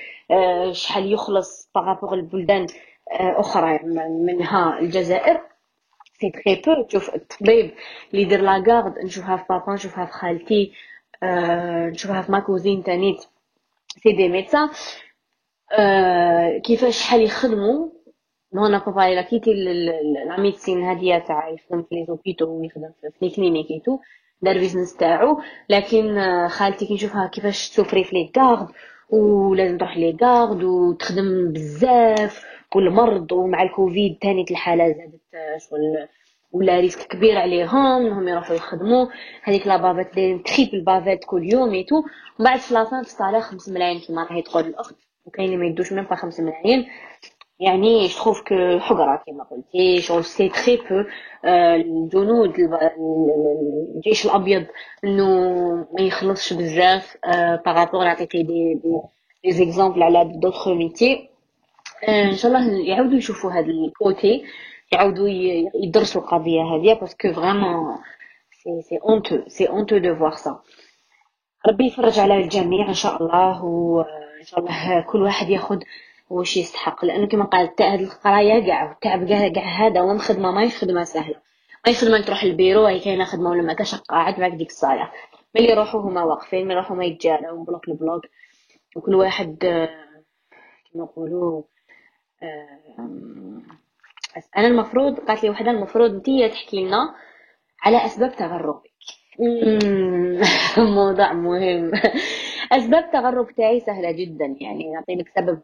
شحال 0.72 1.12
يخلص 1.12 1.70
par 1.74 1.86
rapport 1.86 2.14
البلدان 2.14 2.66
أخرى 3.10 3.78
منها 4.26 4.78
الجزائر. 4.78 5.40
c'est 6.20 6.30
très 6.30 6.76
peu 6.76 6.82
تشوف 6.82 7.14
الطبيب 7.14 7.70
اللي 8.10 8.22
يدير 8.22 8.40
la 8.40 8.57
garde 8.57 8.98
نشوفها 8.98 9.36
في 9.36 9.44
بابا 9.50 9.72
نشوفها 9.72 10.04
في 10.06 10.12
خالتي 10.12 10.72
نشوفها 11.92 12.22
في 12.22 12.32
ma 12.32 12.40
cousine 12.40 12.82
تانيت 12.82 13.20
c'est 14.02 14.12
des 14.12 14.28
médecins 14.28 14.68
آه، 15.78 16.58
كيفاش 16.58 16.98
شحال 16.98 17.22
يخدموا 17.22 17.88
أنا 18.54 18.78
بابا 18.78 19.08
il 19.08 19.22
a 19.22 19.26
quitté 19.26 19.50
la 20.26 20.40
médecine 20.40 20.82
هادية 20.82 21.18
تاع 21.18 21.48
يخدم 21.48 21.82
في 21.82 21.94
les 21.94 22.04
hôpitaux 22.08 22.46
ويخدم 22.46 22.90
في 23.02 23.24
les 23.26 23.30
cliniques 23.30 23.70
et 23.70 23.80
tout 23.80 23.98
دار 24.42 24.58
business 24.58 24.96
تاعو 24.96 25.40
لكن 25.68 26.18
خالتي 26.48 26.86
كي 26.86 26.94
نشوفها 26.94 27.26
كيفاش 27.26 27.70
تسوفري 27.70 28.04
في 28.04 28.16
les 28.16 28.28
gardes 28.34 28.68
ولازم 29.10 29.78
تروح 29.78 29.96
les 29.96 30.12
gardes 30.12 30.64
وتخدم 30.64 31.52
بزاف 31.52 32.44
والمرض 32.76 33.32
ومع 33.32 33.62
الكوفيد 33.62 34.18
تاني 34.20 34.44
الحالة 34.50 34.86
زادت 34.88 35.20
آه، 35.34 35.58
شغل 35.58 36.08
ولا 36.52 36.80
risque 36.80 37.08
كبير 37.08 37.38
عليهم 37.38 37.76
إنهم 38.06 38.28
يروحوا 38.28 38.56
يخدموا. 38.56 39.06
هذيك 39.42 39.66
la 39.66 39.76
bavette 39.76 40.14
دايرين 40.14 40.42
triple 40.42 40.80
bavette 40.80 41.24
كل 41.24 41.52
يوم 41.52 41.74
et 41.74 41.82
tout 41.82 41.96
ومن 41.96 42.04
بعد 42.38 42.58
في 42.58 42.74
la 42.74 42.85
fin 42.85 43.02
تصالح 43.02 43.40
خمس 43.40 43.68
ملايين 43.68 44.00
كيما 44.00 44.24
راهي 44.24 44.42
تقول 44.42 44.66
الأخت. 44.66 44.94
وكاين 45.26 45.46
اللي 45.46 45.56
ما 45.56 45.66
يدوش 45.66 45.92
même 45.92 46.04
pas 46.04 46.16
خمس 46.16 46.40
ملايين. 46.40 46.86
يعني 47.60 48.08
trouve 48.08 48.38
que 48.38 48.80
حقرة 48.80 49.22
كما 49.26 49.44
قلتي 49.44 50.00
شغل 50.00 50.24
c'est 50.24 50.48
très 50.48 50.76
peu 50.76 51.04
الجنود 51.44 52.54
الجيش 53.96 54.26
الأبيض 54.26 54.66
إنه 55.04 55.26
ما 55.92 56.00
يخلصش 56.00 56.52
بزاف 56.52 57.16
par 57.66 57.78
rapport 57.78 58.06
عطيتي 58.06 58.42
des 58.42 58.80
des 59.44 59.52
exemples 59.52 60.02
على 60.02 60.24
d'autres 60.34 60.68
métiers 60.68 61.28
إن 62.08 62.36
شاء 62.36 62.52
الله 62.52 62.86
يعاودوا 62.88 63.18
يشوفوا 63.18 63.52
هذا 63.52 63.66
ال 63.66 63.82
côté 63.82 64.44
يعاودوا 64.92 65.28
يدرسوا 65.84 66.22
القضية 66.22 66.62
هذه 66.62 67.00
parce 67.00 67.20
que 67.20 67.32
vraiment 67.32 67.98
c'est 68.50 68.82
c'est 68.82 68.98
honteux 69.04 69.38
c'est 69.46 69.68
honteux 69.68 69.98
de 69.98 70.14
voir 70.16 70.34
ça 70.34 70.60
ربي 71.68 71.86
يفرج 71.86 72.18
على 72.18 72.36
الجميع 72.36 72.88
إن 72.88 72.94
شاء 72.94 73.22
الله 73.22 73.64
وان 73.64 74.44
شاء 74.44 74.60
الله 74.60 75.00
كل 75.00 75.22
واحد 75.22 75.48
ياخذ 75.48 75.78
واش 76.30 76.56
يستحق. 76.56 77.04
لأنه 77.04 77.26
كما 77.26 77.44
قال 77.44 77.74
تاع 77.74 77.92
هاد 77.92 78.00
القراية 78.00 78.66
كاع 78.66 78.88
والتعب 78.88 79.28
كاع 79.28 79.48
كاع 79.48 79.64
هذا 79.64 80.00
وين 80.00 80.18
خدمه 80.18 80.50
ماهيش 80.50 80.78
خدمة 80.78 81.04
سهلة. 81.04 81.34
ماهيش 81.86 82.04
خدمة 82.04 82.20
تروح 82.20 82.44
للبيرو؟ 82.44 82.86
هي 82.86 83.00
كاينة 83.00 83.24
خدمة 83.24 83.50
ولا 83.50 83.62
ما؟ 83.62 83.72
كاش 83.72 83.94
قاعد 83.94 84.40
معك 84.40 84.52
ديك 84.52 84.68
الصالح 84.68 85.12
ملي 85.54 85.70
يروحوا 85.70 86.00
هما 86.00 86.24
واقفين 86.24 86.64
ملي 86.64 86.74
يروحوا 86.74 86.96
ما 86.96 87.04
يتجاراو 87.04 87.58
من 87.58 87.64
bloc 87.64 87.88
ل 87.88 87.94
bloc. 87.94 88.22
وكل 88.96 89.14
واحد 89.14 89.56
كما 90.92 91.04
نقولوا 91.04 91.62
أنا 94.56 94.66
المفروض 94.66 95.18
قالت 95.20 95.42
لي 95.44 95.50
وحدة 95.50 95.70
المفروض 95.70 96.10
انت 96.14 96.52
تحكي 96.52 96.84
لنا 96.84 97.14
على 97.82 98.04
أسباب 98.06 98.36
تغربك. 98.36 98.90
موضوع 100.78 101.32
مهم. 101.32 101.90
أسباب 102.72 103.10
تغرب 103.12 103.50
تاعي 103.56 103.80
سهلة 103.80 104.10
جدا. 104.10 104.56
يعني 104.60 104.92
نعطي 104.92 105.14
لك 105.14 105.28
سبب 105.36 105.62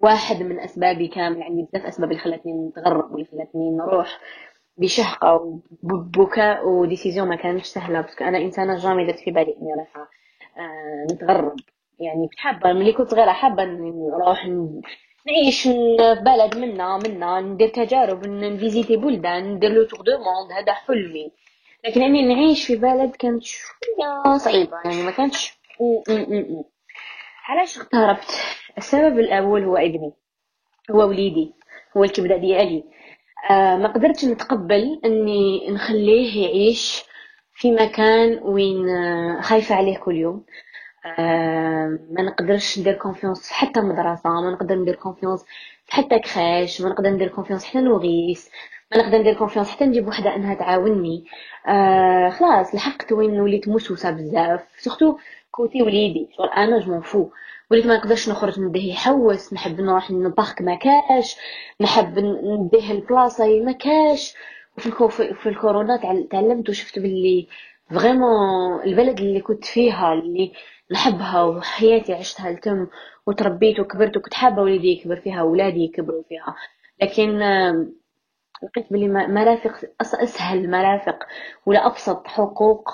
واحد 0.00 0.42
من 0.42 0.60
أسبابي 0.60 1.08
كامل 1.08 1.42
عندي 1.42 1.62
بزاف 1.62 1.86
أسباب 1.86 2.10
اللي 2.10 2.22
خلتني 2.22 2.52
نتغرب 2.52 3.12
واللي 3.12 3.24
خلتني 3.26 3.70
نروح 3.70 4.20
بشهقة 4.76 5.60
وبكاء 5.82 6.68
و 6.68 6.75
décision 6.75 7.28
ما 7.28 7.36
كانتش 7.36 7.66
سهلة. 7.66 8.00
بس 8.00 8.22
أنا 8.22 8.38
إنسانة 8.38 8.76
jamais 8.76 9.06
درت 9.06 9.18
في 9.18 9.30
بالي 9.30 9.56
إني 9.60 9.74
راح 9.78 9.96
آه، 10.58 11.14
نتغرب. 11.14 11.56
يعني 11.98 12.28
كنت 12.28 12.38
حابه 12.38 12.72
ملي 12.72 12.92
كنت 12.92 13.08
صغيرة 13.10 13.32
حابة 13.32 13.64
نروح 13.64 14.46
نعيش 15.26 15.62
في 15.62 15.96
بلد 16.24 16.56
منا 16.56 16.98
منا 16.98 17.40
ندير 17.40 17.68
تجارب 17.68 18.26
نفيزيتي 18.26 18.96
بلدان 18.96 19.54
ندير 19.54 19.70
le 19.70 19.84
tour 19.84 20.00
du 20.00 20.12
monde 20.18 20.52
هذا 20.52 20.72
حلمي. 20.72 21.30
لكن 21.84 22.02
أني 22.02 22.22
نعيش 22.34 22.66
في 22.66 22.76
بلد 22.76 23.16
كانت 23.16 23.42
شوية 23.42 24.36
صعيبة 24.36 24.76
يعني 24.84 25.02
ما 25.02 25.10
كانتش 25.10 25.58
علاش 27.48 27.78
اغتربت 27.78 28.30
السبب 28.78 29.18
الأول 29.18 29.64
هو 29.64 29.76
ابني 29.76 30.12
هو 30.90 31.08
وليدي 31.08 31.52
هو 31.96 32.04
الكبده 32.04 32.36
ديالي. 32.36 32.84
آه 33.50 33.76
ما 33.76 33.88
قدرتش 33.88 34.24
نتقبل 34.24 35.00
أني 35.04 35.70
نخليه 35.70 36.46
يعيش 36.46 37.02
في 37.54 37.72
مكان 37.72 38.40
وين 38.42 38.88
آه، 38.88 39.40
خايفة 39.40 39.74
عليه 39.74 39.98
كل 39.98 40.16
يوم. 40.16 40.44
ما 42.10 42.22
نقدرش 42.22 42.78
ندير 42.78 42.94
confiance 42.94 43.50
حتى 43.50 43.80
مدرسه 43.80 44.30
ما 44.30 44.50
نقدر 44.50 44.74
ندير 44.74 44.94
confiance 44.94 45.44
حتى 45.88 46.18
crèche 46.18 46.80
ما 46.80 46.88
نقدر 46.88 47.10
ندير 47.10 47.28
confiance 47.28 47.64
حتى 47.64 47.80
nourrice 47.80 48.50
ما 48.92 48.98
نقدر 49.02 49.18
ندير 49.18 49.34
confiance 49.34 49.70
حتى 49.70 49.84
نجيب 49.86 50.08
وحدة 50.08 50.34
أنها 50.36 50.54
تعاونني. 50.54 51.24
آه 51.66 52.28
خلاص 52.30 52.74
لحقت 52.74 53.12
وين 53.12 53.40
وليت 53.40 53.68
موسوسة 53.68 54.10
بزاف 54.10 54.60
surtout 54.78 55.16
côté 55.50 55.82
وليدي 55.82 56.28
شغل 56.36 56.48
أنا 56.48 56.78
je 56.80 57.00
veux 57.00 57.30
وليت 57.70 57.86
ما 57.86 57.96
نقدرش 57.96 58.28
نخرج 58.28 58.60
نديه 58.60 58.92
يحوس 58.92 59.52
نحب 59.52 59.80
نروح 59.80 60.10
لل 60.10 60.27
parc 60.27 60.62
ما 60.62 60.74
كاش 60.74 61.36
نحب 61.80 62.18
نديه 62.44 62.92
البلاصة 62.92 63.60
ما 63.64 63.72
كاش. 63.72 64.34
وفي 64.78 65.34
في 65.34 65.48
الكورونا 65.48 65.96
تعلمت 66.30 66.68
وشفت 66.68 66.98
باللي 66.98 67.46
vraiment 67.90 68.82
البلد 68.82 69.18
اللي 69.20 69.40
كنت 69.40 69.64
فيها 69.64 70.12
اللي 70.12 70.52
نحبها 70.92 71.42
وحياتي 71.42 72.14
عشتها 72.14 72.50
لتم 72.50 72.86
وتربيت 73.26 73.80
وكبرت 73.80 74.16
وكنت 74.16 74.34
حابة 74.34 74.62
وليدي 74.62 74.88
يكبر 74.88 75.16
فيها 75.16 75.42
وولادي 75.42 75.80
يكبروا 75.84 76.22
فيها. 76.28 76.54
لكن 77.02 77.38
لقيت 78.62 78.92
بلي 78.92 79.08
مرافق 79.08 79.72
أسهل 80.00 80.70
مرافق 80.70 81.18
ولا 81.66 81.86
أبسط 81.86 82.26
حقوق 82.26 82.90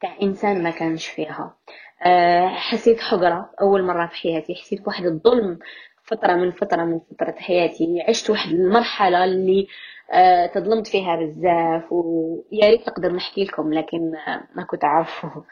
تاع 0.00 0.16
إنسان 0.22 0.62
ما 0.62 0.70
كانش 0.70 1.06
فيها. 1.06 1.56
آه، 2.02 2.48
حسيت 2.48 3.00
حقرة 3.00 3.50
أول 3.60 3.82
مرة 3.82 4.06
في 4.06 4.14
حياتي 4.16 4.54
حسيت 4.54 4.82
بواحد 4.82 5.04
الظلم 5.04 5.58
فترة 6.04 6.34
من 6.34 6.50
فترة 6.52 6.84
من 6.84 7.00
فترة 7.10 7.34
حياتي. 7.38 8.04
عشت 8.08 8.30
واحد 8.30 8.50
المرحلة 8.50 9.24
اللي 9.24 9.66
آه، 10.12 10.46
تظلمت 10.46 10.86
فيها 10.86 11.16
بزاف 11.16 11.92
ويا 11.92 12.70
ريت 12.70 12.88
نقدر 12.88 13.12
نحكي 13.12 13.44
لكم 13.44 13.72
لكن 13.72 14.12
ما 14.54 14.62
كنت 14.64 14.84
عارفة. 14.84 15.44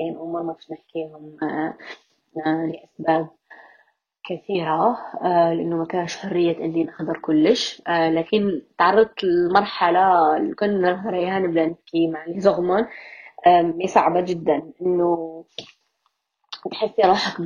كاين 0.00 0.16
امور 0.16 0.42
ما 0.42 0.52
كنتش 0.52 0.70
نحكيهم 0.70 1.36
آه، 1.42 2.66
لأسباب 2.66 3.28
كثيرة 4.24 4.98
لأنه 5.22 5.76
ما 5.76 5.84
كانش 5.84 6.16
حرية 6.16 6.58
إني 6.64 6.84
نحضر 6.84 7.18
كلش 7.18 7.82
لكن 7.88 8.62
تعرضت 8.78 9.24
لمرحلة 9.24 10.38
كنا 10.58 10.92
نهريان 10.92 11.50
بلا 11.52 11.66
نبكي 11.66 12.08
مع 12.08 12.24
لي 12.24 12.40
زغمون 12.40 12.86
صعبة 13.86 14.20
جدا. 14.20 14.72
إنه 14.82 15.44
تحسي 16.70 17.02
روحك 17.02 17.40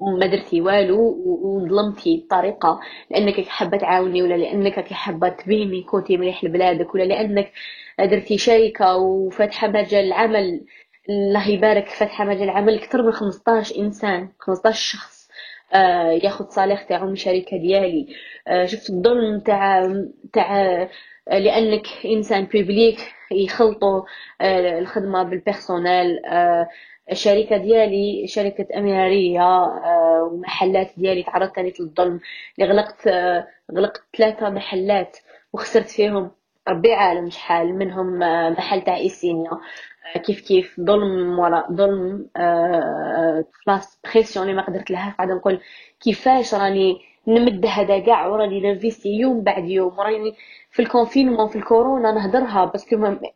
ما 0.00 0.26
درتي 0.26 0.60
والو 0.60 0.98
وظلمتي 1.44 2.24
بطريقه 2.26 2.80
لأنك 3.10 3.48
حابة 3.48 3.78
تعاوني 3.78 4.22
ولا 4.22 4.34
لأنك 4.34 4.92
حابة 4.92 5.28
تبيني 5.28 5.82
كنتي 5.82 6.16
مليح 6.16 6.44
لبلادك 6.44 6.94
ولا 6.94 7.04
لأنك 7.04 7.52
درتي 8.00 8.38
شركة 8.38 8.96
وفاتحة 8.96 9.68
مجال 9.68 10.12
عمل 10.12 10.64
الله 11.08 11.48
يبارك 11.48 11.88
فاتحه 11.88 12.24
مجال 12.24 12.50
عمل 12.50 12.74
أكثر 12.78 13.02
من 13.02 13.12
15 13.12 13.76
إنسان 13.78 14.28
15 14.38 14.78
شخص 14.98 15.28
آه 15.74 16.10
ياخذ 16.10 16.48
صالح 16.48 16.82
تاعو 16.82 17.06
من 17.06 17.12
الشركة 17.12 17.56
ديالي. 17.56 18.06
آه 18.48 18.66
شفت 18.66 18.90
الظلم 18.90 19.40
تاع 19.40 19.92
تاع 20.32 20.88
لأنك 21.30 21.86
إنسان 22.04 22.44
public 22.44 22.98
يخلطوا 23.32 24.02
آه 24.40 24.78
الخدمة 24.78 25.22
بال 25.22 25.40
personnel 25.40 26.24
آه 26.26 26.68
الشركة 27.12 27.56
ديالي 27.56 28.26
شركة 28.26 28.66
أميرية 28.78 29.40
آه، 29.42 30.30
ومحلات 30.32 30.90
ديالي 30.96 31.22
تعرضت 31.22 31.56
ثاني 31.56 31.72
للظلم. 31.80 32.20
اللي 32.58 32.70
غلقت 32.72 33.06
آه، 33.06 33.46
غلقت 33.76 34.02
ثلاثة 34.18 34.50
محلات 34.50 35.16
وخسرت 35.52 35.88
فيهم 35.88 36.30
ربي 36.68 36.92
عالم 36.94 37.30
شحال 37.30 37.74
منهم 37.78 38.22
آه، 38.22 38.50
محل 38.50 38.80
تاع 38.82 38.96
ايسينيا 38.96 39.50
كيف 40.26 40.40
كيف 40.40 40.80
ظلم 40.80 41.38
وراء 41.38 41.72
ظلم 41.72 42.26
خلاص 43.66 44.00
pression 44.14 44.44
اللي 44.46 44.56
ما 44.56 44.66
قدرت 44.66 44.90
لها. 44.90 45.14
قاعدة 45.18 45.34
نقول 45.34 45.60
كيفاش 46.00 46.54
راني 46.54 47.00
نمد 47.26 47.66
هذا 47.66 47.98
كاع 47.98 48.26
وراني 48.26 48.60
نرفيستي 48.60 49.08
يوم 49.08 49.40
بعد 49.42 49.68
يوم. 49.68 49.98
وراني 49.98 50.34
في 50.70 50.82
ال 50.82 50.88
confinement 50.88 51.48
في 51.48 51.56
الكورونا 51.56 52.12
نهدرها 52.12 52.64
بس 52.64 52.86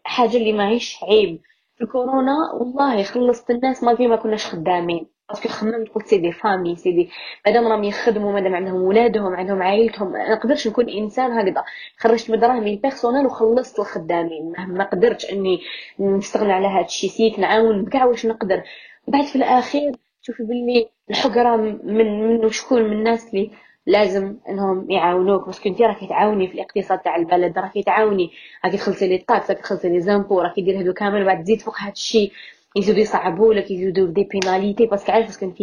حاجة 0.04 0.36
اللي 0.36 0.52
ماهيش 0.52 1.04
عيب. 1.04 1.40
في 1.76 1.84
الكورونا 1.84 2.34
والله 2.54 3.02
خلصت 3.02 3.50
الناس 3.50 3.82
ما 3.84 3.92
ما 4.00 4.16
كناش 4.16 4.46
خدامين. 4.46 5.13
parce 5.28 5.41
que 5.41 5.48
خممت 5.48 5.88
قلت 5.88 6.06
c'est 6.06 6.22
des 6.22 6.32
familles 6.32 6.76
c'est 6.76 6.97
des 6.97 7.10
مادام 7.46 7.66
راهم 7.66 7.84
يخدموا 7.84 8.32
مادام 8.32 8.54
عندهم 8.54 8.82
ولادهم 8.82 9.34
عندهم 9.34 9.62
عائلتهم 9.62 10.12
ما 10.12 10.34
نقدرش 10.34 10.68
نكون 10.68 10.88
إنسان 10.88 11.32
هكذا. 11.32 11.64
خرجت 11.98 12.30
من 12.30 12.40
دراهمي 12.40 12.70
ال 12.70 12.76
personnel 12.76 13.26
وخلصت 13.26 13.78
الخدامين. 13.78 14.52
ما 14.58 14.84
قدرتش 14.84 15.32
إني 15.32 15.60
نستغنى 16.00 16.52
على 16.52 16.66
هذا 16.66 16.84
الشيء 16.84 17.10
سييت 17.10 17.38
نعاون 17.38 17.84
بكاع 17.84 18.04
واش 18.04 18.26
نقدر. 18.26 18.62
بعد 19.08 19.24
في 19.24 19.36
الأخير 19.36 19.92
تشوفي 20.22 20.42
باللي 20.42 20.88
الحقرة 21.10 21.56
من 21.56 22.40
من 22.42 22.50
شكون 22.50 22.82
من 22.82 22.92
الناس 22.92 23.28
اللي 23.34 23.50
لازم 23.86 24.36
إنهم 24.48 24.90
يعاونوك. 24.90 25.46
parce 25.46 25.60
que 25.60 25.68
انت 25.68 25.82
راكي 25.82 26.06
تعاوني 26.06 26.48
في 26.48 26.54
الاقتصاد 26.54 26.98
تاع 26.98 27.16
البلد 27.16 27.58
راكي 27.58 27.82
تعاوني 27.82 28.30
راكي 28.64 28.76
تخلصي 28.76 29.08
les 29.08 29.18
taxes 29.18 29.50
راكي 29.50 29.62
تخلصي 29.62 29.88
les 29.88 30.00
impôts 30.00 30.40
راكي 30.40 30.60
دير 30.60 30.78
هادو 30.78 30.92
كامل. 30.92 31.24
بعد 31.24 31.42
تزيد 31.44 31.60
فوق 31.60 31.74
هاد 31.80 31.92
الشيء 31.92 32.32
يزيدو 32.76 33.00
يصعبوا 33.00 33.54
لك 33.54 33.70
يزيدو 33.70 34.06
des 34.06 34.24
pénalités 34.24 34.86
parce 34.86 35.02
que 35.02 35.12
عارف 35.12 35.26
parce 35.26 35.39
que 35.39 35.46
انت 35.46 35.58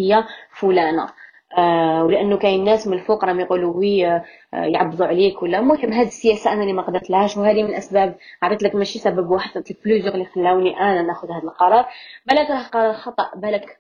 فلانه 0.52 1.08
آه 1.58 2.04
ولأنه 2.04 2.38
كاين 2.38 2.64
ناس 2.64 2.88
من 2.88 2.94
الفوق 2.94 3.26
راهم 3.26 3.40
يقولوا 3.40 3.74
oui 3.74 4.08
آه 4.08 4.24
يعبدوا 4.54 5.06
عليك 5.06 5.44
ولا. 5.44 5.60
المهم 5.60 5.94
هذه 5.94 6.08
السياسة 6.08 6.54
أنا 6.54 6.62
اللي 6.62 6.74
ما 6.74 6.82
قدرت 6.82 7.10
لهاش 7.10 7.38
وهذه 7.38 7.64
من 7.64 7.70
الاسباب 7.70 8.18
عرفت 8.44 8.64
لك 8.64 8.76
ماشي 8.76 9.00
سبب 9.00 9.30
واحد 9.32 9.58
عطيت 9.58 9.84
plusieurs 9.86 10.14
اللي 10.14 10.26
خلاوني 10.26 10.80
أنا 10.80 11.02
ناخذ 11.02 11.32
هذا 11.32 11.44
القرار. 11.44 11.86
بالك 12.26 12.50
راه 12.50 12.64
قرار 12.64 12.94
خطأ 12.94 13.32
بالك 13.36 13.80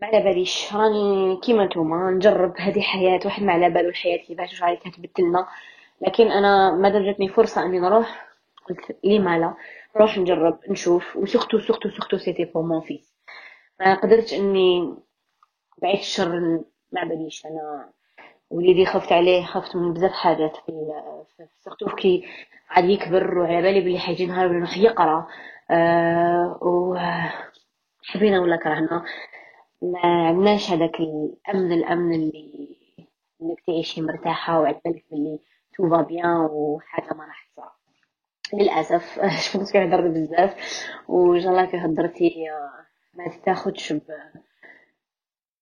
ما 0.00 0.06
على 0.08 0.24
باليش. 0.24 0.74
راني 0.74 1.36
كيما 1.36 1.64
نتوما 1.64 2.10
نجرب 2.10 2.54
هذه 2.58 2.80
حياة 2.80 3.20
واحد 3.24 3.42
ما 3.42 3.52
على 3.52 3.70
بالو 3.70 3.88
الحياة 3.88 4.16
كيفاش 4.18 4.50
واش 4.52 4.62
غادي 4.62 4.76
تتبدلنا 4.76 5.46
لكن 6.00 6.30
أنا 6.32 6.70
ما 6.70 6.88
جاتني 6.88 7.28
فرصة 7.28 7.62
أني 7.66 7.80
نروح. 7.80 8.31
قلت 8.68 8.96
لي 9.04 9.18
لا؟ 9.18 9.54
نروح 9.96 10.18
نجرب 10.18 10.58
نشوف. 10.68 11.16
و 11.16 11.21
surtout 11.21 11.58
surtout 11.58 11.88
surtout 11.88 12.18
c'était 12.18 12.44
pour 12.44 12.62
mon 12.62 12.80
fils 12.80 13.14
ما 13.80 13.94
قدرتش 13.94 14.34
إني 14.34 14.94
بعيد 15.82 15.98
الشر 15.98 16.38
ما 16.92 17.04
باليش 17.04 17.46
أنا 17.46 17.90
وليدي 18.50 18.86
خفت 18.86 19.12
عليه 19.12 19.44
خفت 19.44 19.76
من 19.76 19.92
بزاف 19.92 20.12
حاجات 20.12 20.56
في 20.56 20.72
surtout 21.64 21.86
كي 21.86 22.26
عاد 22.70 22.84
يكبر 22.84 23.38
وعلى 23.38 23.62
بالي 23.62 23.80
بلي 23.80 23.98
حيجي 23.98 24.26
نهار 24.26 24.48
نروح 24.52 24.78
يقرا 24.78 25.26
أه 25.70 26.58
و 26.62 26.96
حبينا 28.04 28.40
ولا 28.40 28.56
كرهنا. 28.56 29.04
ما 29.82 30.00
عندناش 30.02 30.70
هذاك 30.70 31.00
الأمن 31.00 31.72
الأمن 31.72 32.14
اللي 32.14 32.68
إنك 33.42 33.60
تعيشي 33.66 34.02
مرتاحة 34.02 34.60
وعبالك 34.60 35.04
بلي 35.10 35.38
tout 35.76 36.02
bien 36.02 36.48
وحاجة 36.50 37.14
ما 37.14 37.24
راح 37.24 37.48
تصرا 37.56 37.72
للأسف. 38.54 39.20
شفت 39.44 39.72
كنهضر 39.72 40.08
بزاف. 40.08 40.54
وجالا 41.08 41.64
كهضرتي 41.64 42.34
ما 43.14 43.24
تاخدش 43.44 43.94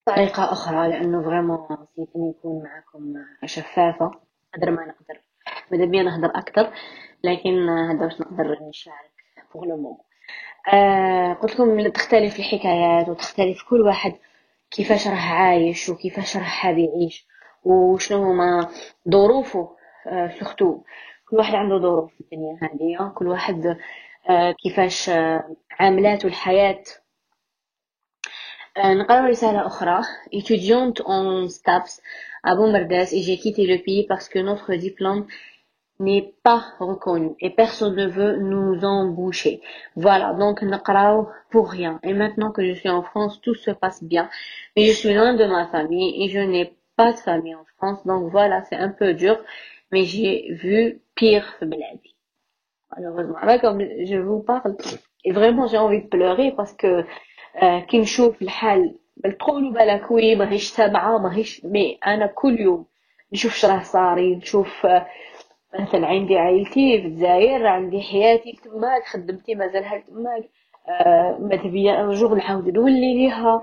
بطريقه 0.07 0.51
أخرى 0.51 0.89
لأنه 0.89 1.23
vraiment 1.23 1.67
سيتني 1.95 2.29
نكون 2.29 2.63
معكم 2.63 3.13
شفافة. 3.45 4.11
قدر 4.53 4.71
ما 4.71 4.85
نقدر. 4.85 5.21
ماذا 5.71 5.85
بيا 5.85 6.03
نهضر 6.03 6.31
أكثر؟ 6.35 6.73
لكن 7.23 7.69
هذا 7.69 8.05
واش 8.05 8.21
نقدر 8.21 8.57
نشارك 8.69 9.11
فوق 9.49 9.63
لو 9.63 9.97
آه 10.73 11.33
قلت 11.33 11.53
لكم 11.53 11.89
تختلف 11.89 12.39
الحكايات 12.39 13.09
وتختلف 13.09 13.63
كل 13.69 13.81
واحد 13.81 14.13
كيفاش 14.71 15.07
راه 15.07 15.15
عايش 15.15 15.89
وكيفاش 15.89 16.37
راه 16.37 16.43
حاب 16.43 16.77
يعيش 16.77 17.27
وشنو 17.63 18.23
هما 18.23 18.69
ظروفه 19.09 19.75
سورتو 20.39 20.81
كل 21.30 21.36
واحد 21.36 21.54
عنده 21.54 21.78
ظروف 21.78 22.12
في 22.14 22.20
الدنيا 22.20 22.58
هذه 22.62 23.12
كل 23.14 23.28
واحد 23.28 23.76
كيفاش 24.62 25.10
عاملاته 25.70 26.26
الحياة 26.26 26.82
نقرأ 28.78 29.28
رسالة 29.28 29.66
أخرى 29.66 30.00
étudiante 30.32 31.00
en 31.06 31.48
STAPS 31.48 32.00
à 32.42 32.54
Bombardas 32.54 33.12
et 33.12 33.22
j'ai 33.22 33.38
quitté 33.38 33.66
le 33.66 33.78
pays 33.82 34.06
parce 34.06 34.28
que 34.28 34.38
notre 34.38 34.74
diplôme 34.74 35.26
n'est 35.98 36.34
pas 36.42 36.62
reconnu 36.78 37.34
et 37.40 37.50
personne 37.50 37.96
ne 37.96 38.06
veut 38.06 38.36
nous 38.36 38.84
embaucher. 38.84 39.62
Voilà, 39.96 40.34
donc 40.34 40.62
نقراو 40.62 41.26
pour 41.50 41.70
rien. 41.70 41.98
Et 42.02 42.12
maintenant 42.12 42.52
que 42.52 42.62
je 42.66 42.74
suis 42.74 42.90
en 42.90 43.02
France, 43.02 43.40
tout 43.40 43.54
se 43.54 43.70
passe 43.70 44.02
bien. 44.02 44.28
Mais 44.76 44.84
je 44.86 44.92
suis 44.92 45.14
loin 45.14 45.34
de 45.34 45.44
ma 45.46 45.66
famille 45.68 46.22
et 46.22 46.28
je 46.28 46.40
n'ai 46.40 46.74
pas 46.96 47.12
de 47.12 47.18
famille 47.18 47.54
en 47.54 47.64
France. 47.76 48.06
Donc 48.06 48.30
voilà, 48.30 48.62
c'est 48.64 48.76
un 48.76 48.90
peu 48.90 49.14
dur. 49.14 49.36
Mais 49.92 50.04
j'ai 50.04 50.52
vu 50.62 51.00
pire 51.21 51.59
في 51.59 51.65
بلادي. 51.65 52.15
Malheureusement. 52.93 53.59
comme 53.61 53.81
je 54.11 54.17
vous 54.17 54.41
parle, 54.51 54.75
et 55.25 55.31
vraiment 55.31 55.67
j'ai 55.67 55.77
envie 55.77 56.01
de 56.01 56.07
pleurer 56.07 56.51
parce 56.51 56.73
que 56.73 57.05
كي 57.87 57.99
نشوف 57.99 58.41
الحال 58.41 58.95
تقولوا 59.39 59.71
بالك 59.73 60.11
oui 60.11 60.35
ماهيش 60.35 60.69
سامعة 60.69 61.17
ماهيش 61.17 61.65
mais 61.65 61.99
أنا 62.07 62.25
كل 62.25 62.59
يوم 62.59 62.85
نشوف 63.33 63.55
شراه 63.55 63.83
صاري 63.83 64.35
نشوف 64.35 64.87
مثلا 65.79 66.07
عندي 66.07 66.37
عائلتي 66.37 67.01
في 67.01 67.07
الجزائر 67.07 67.67
عندي 67.67 68.01
حياتي 68.01 68.59
تماك 68.63 69.03
خدمتي 69.05 69.55
مازال 69.55 70.03
تماك. 70.07 70.49
آه 70.87 71.37
ماذا 71.39 71.69
بيا 71.69 72.01
أن 72.01 72.37
نعاود 72.37 72.69
نولي 72.69 73.13
ليها. 73.13 73.61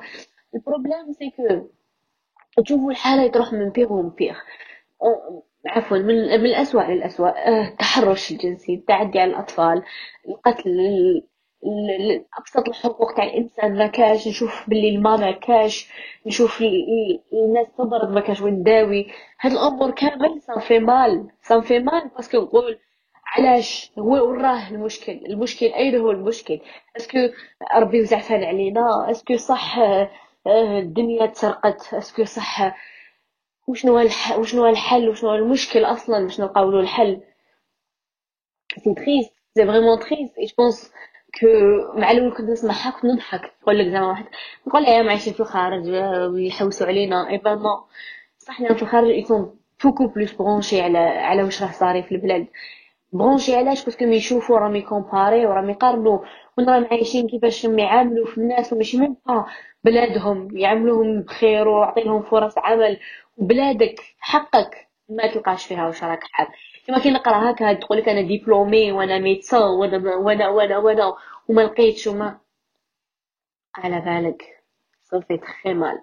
ال 0.54 0.61
problème 0.61 1.12
c'est 1.12 1.30
que 1.30 1.68
تشوفوا 2.62 2.90
الحالة 2.90 3.26
تروح 3.26 3.52
من 3.52 3.70
pire 3.70 3.92
ومن 3.92 4.08
pire 4.08 4.36
عفوا 5.66 5.98
من, 5.98 6.14
من 6.14 6.46
الأسوأ 6.46 6.82
للأسوأ. 6.82 7.28
آه 7.28 7.68
التحرش 7.68 8.30
الجنسي 8.30 8.74
التعدي 8.74 9.20
على 9.20 9.30
الأطفال. 9.30 9.82
القتل 10.28 10.70
ابسط 12.38 12.68
الحقوق 12.68 13.14
تاع 13.14 13.24
الإنسان 13.24 13.78
ما 13.78 13.86
كاش. 13.86 14.28
نشوف 14.28 14.64
باللي 14.68 14.88
الماء 14.88 15.20
ما 15.20 15.30
كاش. 15.30 15.90
نشوف 16.26 16.62
الناس 17.32 17.66
تضرب 17.78 18.10
ما 18.10 18.20
كاش 18.20 18.40
وين 18.40 18.62
داوي. 18.62 19.06
هاد 19.40 19.52
الأمور 19.52 19.90
كامل 19.90 20.40
ça 20.42 20.51
me 20.51 20.60
fait 20.60 20.78
mal. 20.78 21.28
ça 21.42 21.51
me 21.51 21.60
fait 21.60 21.78
mal 21.78 22.10
parce 22.16 22.29
que 22.29 22.36
نقول 22.36 22.78
علاش؟ 23.36 23.92
هو 23.98 24.28
وراه 24.28 24.70
المشكل. 24.70 25.12
المشكل 25.12 25.66
أين 25.66 25.96
هو 25.96 26.10
المشكل؟ 26.10 26.60
est-ce 26.96 27.11
que 27.11 27.18
ربي 27.76 28.00
وزعفان 28.00 28.44
علينا؟ 28.44 29.10
est-ce 29.10 29.27
que 29.27 29.36
صح 29.36 29.78
آه، 29.78 30.78
الدنيا 30.78 31.26
تسرقت؟ 31.26 31.94
est-ce 31.94 32.14
que 32.14 32.24
صح 32.24 32.74
وشنو 33.68 33.98
الحل 33.98 34.40
وشنو 34.40 34.66
الحل 34.66 35.08
وشنو 35.08 35.34
المشكل 35.34 35.84
أصلا 35.84 36.24
باش 36.24 36.40
نلقاو 36.40 36.70
له 36.70 36.80
الحل. 36.80 37.20
c'est 38.84 38.94
triste 38.94 39.32
c'est 39.54 39.66
vraiment 39.66 39.98
triste 39.98 40.38
et 40.38 40.44
je 40.44 40.54
pense 40.58 40.92
que 41.40 41.46
مع 42.00 42.10
الأول 42.10 42.34
كنت 42.36 42.50
نسمعها 42.50 42.90
كنت 42.90 43.04
نضحك. 43.04 43.52
نقول 43.62 43.78
لك 43.78 43.86
زعما 43.86 44.08
واحد 44.08 44.24
نقول 44.66 44.84
أيام 44.86 45.08
عايشين 45.08 45.32
في 45.32 45.40
الخارج 45.40 45.88
ويحوسوا 46.34 46.86
علينا. 46.86 47.30
اي 47.30 47.38
بصح 47.38 48.62
في 48.62 48.82
الخارج 48.82 49.08
يكون 49.08 49.58
beaucoup 49.84 50.06
plus 50.06 50.32
branché 50.32 50.80
على 50.80 50.98
على 50.98 51.42
واش 51.42 51.62
راه 51.62 51.70
صاري 51.70 52.02
في 52.02 52.12
البلاد. 52.12 52.46
branché 53.12 53.56
علاش 53.56 53.84
parce 53.84 53.97
que 53.97 54.04
يشوفوا 54.04 54.58
راهم 54.58 54.76
ي 54.76 54.84
comparer 54.84 55.46
وراهم 55.46 55.70
يقارنوا 55.70 56.18
وين 56.58 56.68
راهم 56.68 56.86
عايشين؟ 56.90 57.28
كيفاش 57.28 57.64
يعاملوا 57.64 58.26
في 58.26 58.38
الناس؟ 58.38 58.72
وماشي 58.72 58.98
même 58.98 59.16
pas 59.26 59.46
بلادهم. 59.84 60.56
يعاملوهم 60.56 61.22
بخير 61.22 61.68
ويعطيهم 61.68 62.22
فرص 62.22 62.58
عمل. 62.58 62.98
وبلادك 63.38 64.00
حقك. 64.18 64.88
ما 65.08 65.26
تلقاش 65.26 65.66
فيها 65.66 65.86
واش 65.86 66.04
راك 66.04 66.20
حاب. 66.32 66.46
كما 66.86 66.98
كي 66.98 67.10
نقرا 67.10 67.50
هكا 67.50 67.72
تقول 67.72 67.98
لك 67.98 68.08
أنا 68.08 68.20
diplômé 68.20 68.92
وأنا 68.92 69.18
médecin 69.18 69.62
وأنا 69.62 70.16
وأنا 70.16 70.48
وأنا 70.48 70.78
وأنا 70.78 71.14
وما 71.48 71.60
لقيتش 71.60 72.06
وما. 72.06 72.38
على 73.76 74.00
بالك. 74.00 74.42
ça 75.02 75.13
fait 75.13 75.36
très 75.36 75.74
mal 75.74 76.02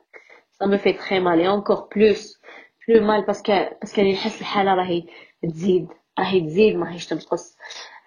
ça 0.52 0.78
fait 0.78 0.94
très 0.94 1.20
mal 1.20 1.40
et 1.40 1.48
encore 1.54 1.90
plus 1.96 2.42
plus 2.88 3.08
mal 3.08 3.22
parce 3.26 3.43
que 3.43 3.54
parce 3.82 3.94
que 3.94 4.02
راني 4.02 4.14
نحس 4.14 4.42
الحالة 4.42 4.74
راهي 4.76 5.04
تزيد. 5.44 5.88
راهي 6.20 6.42
تزيد 6.42 6.76
ماهيش 6.76 7.08
تنقص. 7.08 7.58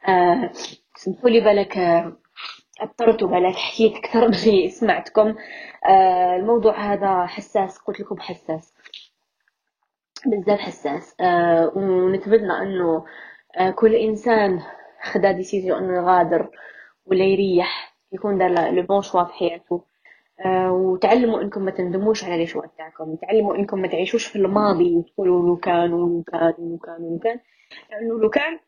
آه 0.09 0.51
سمحوا 0.97 1.31
لي 1.31 1.41
بالك 1.41 1.77
آه 1.79 2.17
اضطرت 2.81 3.25
بالك 3.25 3.55
حكيت 3.57 3.97
أكثر. 3.97 4.29
من 4.29 4.69
سمعتكم. 4.81 5.35
آه 5.89 6.37
الموضوع 6.37 6.93
هذا 6.93 7.27
حساس. 7.27 7.79
قلت 7.79 8.01
لكم 8.01 8.21
حساس. 8.21 8.75
بزاف 10.31 10.59
حساس. 10.61 11.17
آه 11.21 11.73
ونتمنى 11.77 12.53
إنه 12.63 13.05
آه 13.57 13.71
كل 13.71 13.95
إنسان 13.95 14.63
خدا 15.03 15.33
décision 15.33 15.79
إنه 15.85 15.97
يغادر 16.03 16.51
ولا 17.07 17.25
يريح 17.25 17.97
يكون 18.13 18.39
دار 18.39 18.71
le 18.73 18.83
bon 18.83 19.03
choix 19.03 19.25
في 19.25 19.33
حياته. 19.33 19.85
آه 20.47 20.73
وتعلموا 20.73 21.41
إنكم 21.43 21.63
ما 21.63 21.71
تندموش 21.71 22.25
على 22.25 22.37
les 22.39 22.47
choix 22.47 22.63
تاعكم 22.79 23.17
تعلموا 23.17 23.57
إنكم 23.57 23.79
ما 23.83 23.89
تعيشوش 23.89 24.27
في 24.27 24.37
الماضي 24.37 24.97
وتقولوا 24.97 25.47
لو 25.49 25.57
كان 25.57 25.93
ولو 25.93 26.23
كان 26.23 26.55
ولو 26.59 26.79
كان 26.79 27.03
ولو 27.05 27.19
كان. 27.19 27.41
لأنه 27.91 28.21
لو 28.21 28.31
كان 28.31 28.59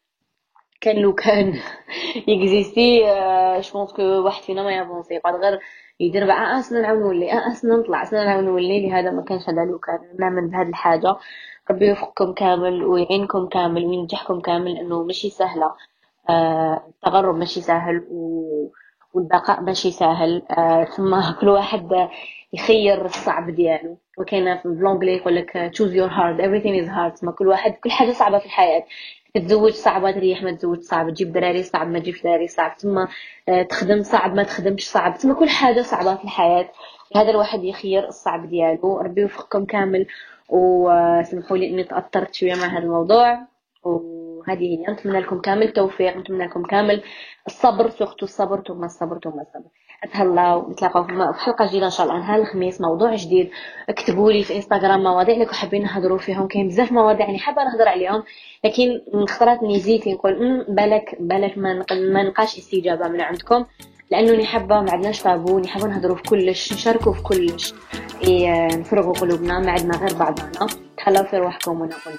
كان 0.81 0.97
لو 0.97 1.15
كان. 1.15 1.55
ي 2.29 2.38
exister 2.38 3.01
je 3.61 3.73
pense 3.73 3.93
que 3.93 4.03
واحد 4.03 4.43
فينا 4.43 4.63
ما 4.63 4.73
ي 4.73 4.77
avancer. 4.77 5.15
يقعد 5.15 5.35
غير 5.35 5.61
يدير 6.01 6.27
بقى 6.27 6.59
أصلا 6.59 6.81
نعاود 6.81 7.01
نولي 7.01 7.33
أصلا 7.33 7.77
نطلع 7.77 8.03
أصلا 8.03 8.25
نعاود 8.25 8.45
نولي. 8.45 8.89
لهذا 8.89 9.11
ما 9.11 9.23
كانش 9.23 9.49
هذا 9.49 9.65
لو 9.65 9.79
كان 9.79 9.99
نعمل 10.19 10.47
بهذه 10.49 10.69
الحاجة. 10.69 11.17
ربي 11.71 11.87
يوفقكم 11.89 12.33
كامل 12.33 12.85
ويعينكم 12.85 13.47
كامل 13.47 13.85
وينجحكم 13.87 14.41
كامل 14.41 14.77
إنه 14.77 15.03
ماشي 15.03 15.31
سهلة. 15.31 15.73
آه 16.31 16.83
التغرب 16.89 17.37
ماشي 17.37 17.61
سهل 17.61 18.05
و... 18.11 18.43
والبقاء 19.15 19.61
ماشي 19.61 19.91
سهل. 19.91 20.43
آه 20.51 20.85
ثم 20.85 21.21
كل 21.41 21.49
واحد 21.49 22.09
يخير 22.53 23.05
الصعب 23.05 23.51
ديالو. 23.51 23.99
وكاين 24.19 24.57
في 24.59 24.69
بلونجلي 24.69 25.17
يقول 25.17 25.37
لك 25.37 25.71
choose 25.77 25.93
your 25.93 26.11
hard 26.17 26.41
everything 26.41 26.85
is 26.85 26.89
hard 26.89 27.21
ثم 27.21 27.31
كل 27.31 27.49
واحد 27.49 27.73
كل 27.73 27.91
حاجة 27.91 28.11
صعبة 28.13 28.39
في 28.39 28.47
الحياة. 28.47 28.85
تتزوج 29.35 29.73
صعبة 29.73 30.11
تريح 30.11 30.43
ما 30.43 30.53
تزوج 30.53 30.81
صعب 30.81 31.11
تجيب 31.11 31.33
دراري 31.33 31.63
صعب 31.63 31.89
ما 31.89 31.99
تجيبش 31.99 32.23
دراري 32.23 32.49
صعب 32.49 32.79
ثم 32.79 32.99
آه، 33.49 33.63
تخدم 33.63 34.03
صعب 34.03 34.35
ما 34.35 34.43
تخدمش 34.43 34.89
صعب 34.89 35.17
ثم 35.17 35.33
كل 35.33 35.49
حاجة 35.49 35.83
صعبة 35.83 36.15
في 36.17 36.25
الحياة. 36.25 36.69
هذا 37.17 37.31
الواحد 37.31 37.65
يخير 37.65 38.09
الصعب 38.09 38.49
ديالو. 38.49 38.99
ربي 38.99 39.21
يوفقكم 39.21 39.65
كامل 39.65 40.07
وسمحوا 40.49 41.57
لي 41.57 41.71
إني 41.71 41.85
تأثرت 41.85 42.35
شوية 42.35 42.55
مع 42.55 42.67
هذا 42.67 42.85
الموضوع 42.85 43.47
وهذه 44.41 44.63
هي 44.65 44.93
نتمنى 44.93 45.21
لكم 45.21 45.41
كامل 45.41 45.63
التوفيق 45.63 46.17
نتمنى 46.17 46.45
لكم 46.45 46.63
كامل 46.63 47.03
الصبر 47.47 47.91
سورتو 47.91 48.27
الصبر 48.27 48.63
ثم 48.69 48.85
الصبر 48.85 49.19
ثم 49.25 49.31
الصبر. 49.41 49.71
اتهلاو 50.05 50.71
نتلاقاو 50.71 51.05
في 51.33 51.41
حلقة 51.45 51.67
جديدة 51.67 51.87
إن 51.87 51.91
شاء 51.91 52.07
الله 52.07 52.19
نهار 52.19 52.41
الخميس 52.41 52.81
موضوع 52.81 53.15
جديد. 53.15 53.51
اكتبوا 53.89 54.33
لي 54.33 54.45
في 54.45 54.57
إنستغرام 54.57 55.03
مواضيع 55.03 55.35
اللي 55.35 55.47
حابين 55.47 55.83
نهضروا 55.83 56.19
فيهم 56.19 56.47
كاين 56.49 56.69
بزاف 56.69 56.93
مواضيع 56.93 57.27
يعني 57.27 57.39
حابة 57.39 57.65
نهضر 57.65 57.89
عليهم 57.89 58.23
لكن 58.65 59.01
خطرات 59.29 59.63
نزيت 59.63 60.09
نقول 60.09 60.65
بالك 60.69 61.17
بالك 61.21 61.59
ما 61.59 61.85
ما 61.91 62.23
نلقاش 62.23 62.59
استجابة 62.59 63.09
من 63.09 63.21
عندكم 63.21 63.65
لأنه 64.11 64.45
حابة 64.45 64.81
ما 64.81 64.93
عندناش 64.93 65.23
طابو 65.23 65.63
حابة 65.67 65.87
نهضروا 65.87 66.17
في 66.17 66.23
كلش 66.23 66.73
نشاركوا 66.73 67.13
في 67.13 67.23
كلش 67.23 67.75
إيه 68.25 68.67
نفرغوا 68.67 69.13
قلوبنا 69.13 69.59
ما 69.59 69.71
عندنا 69.71 69.97
غير 69.97 70.15
بعضنا. 70.19 70.67
تهلاو 71.05 71.25
في 71.25 71.37
رواحكم 71.37 71.81
ونقول 71.81 72.15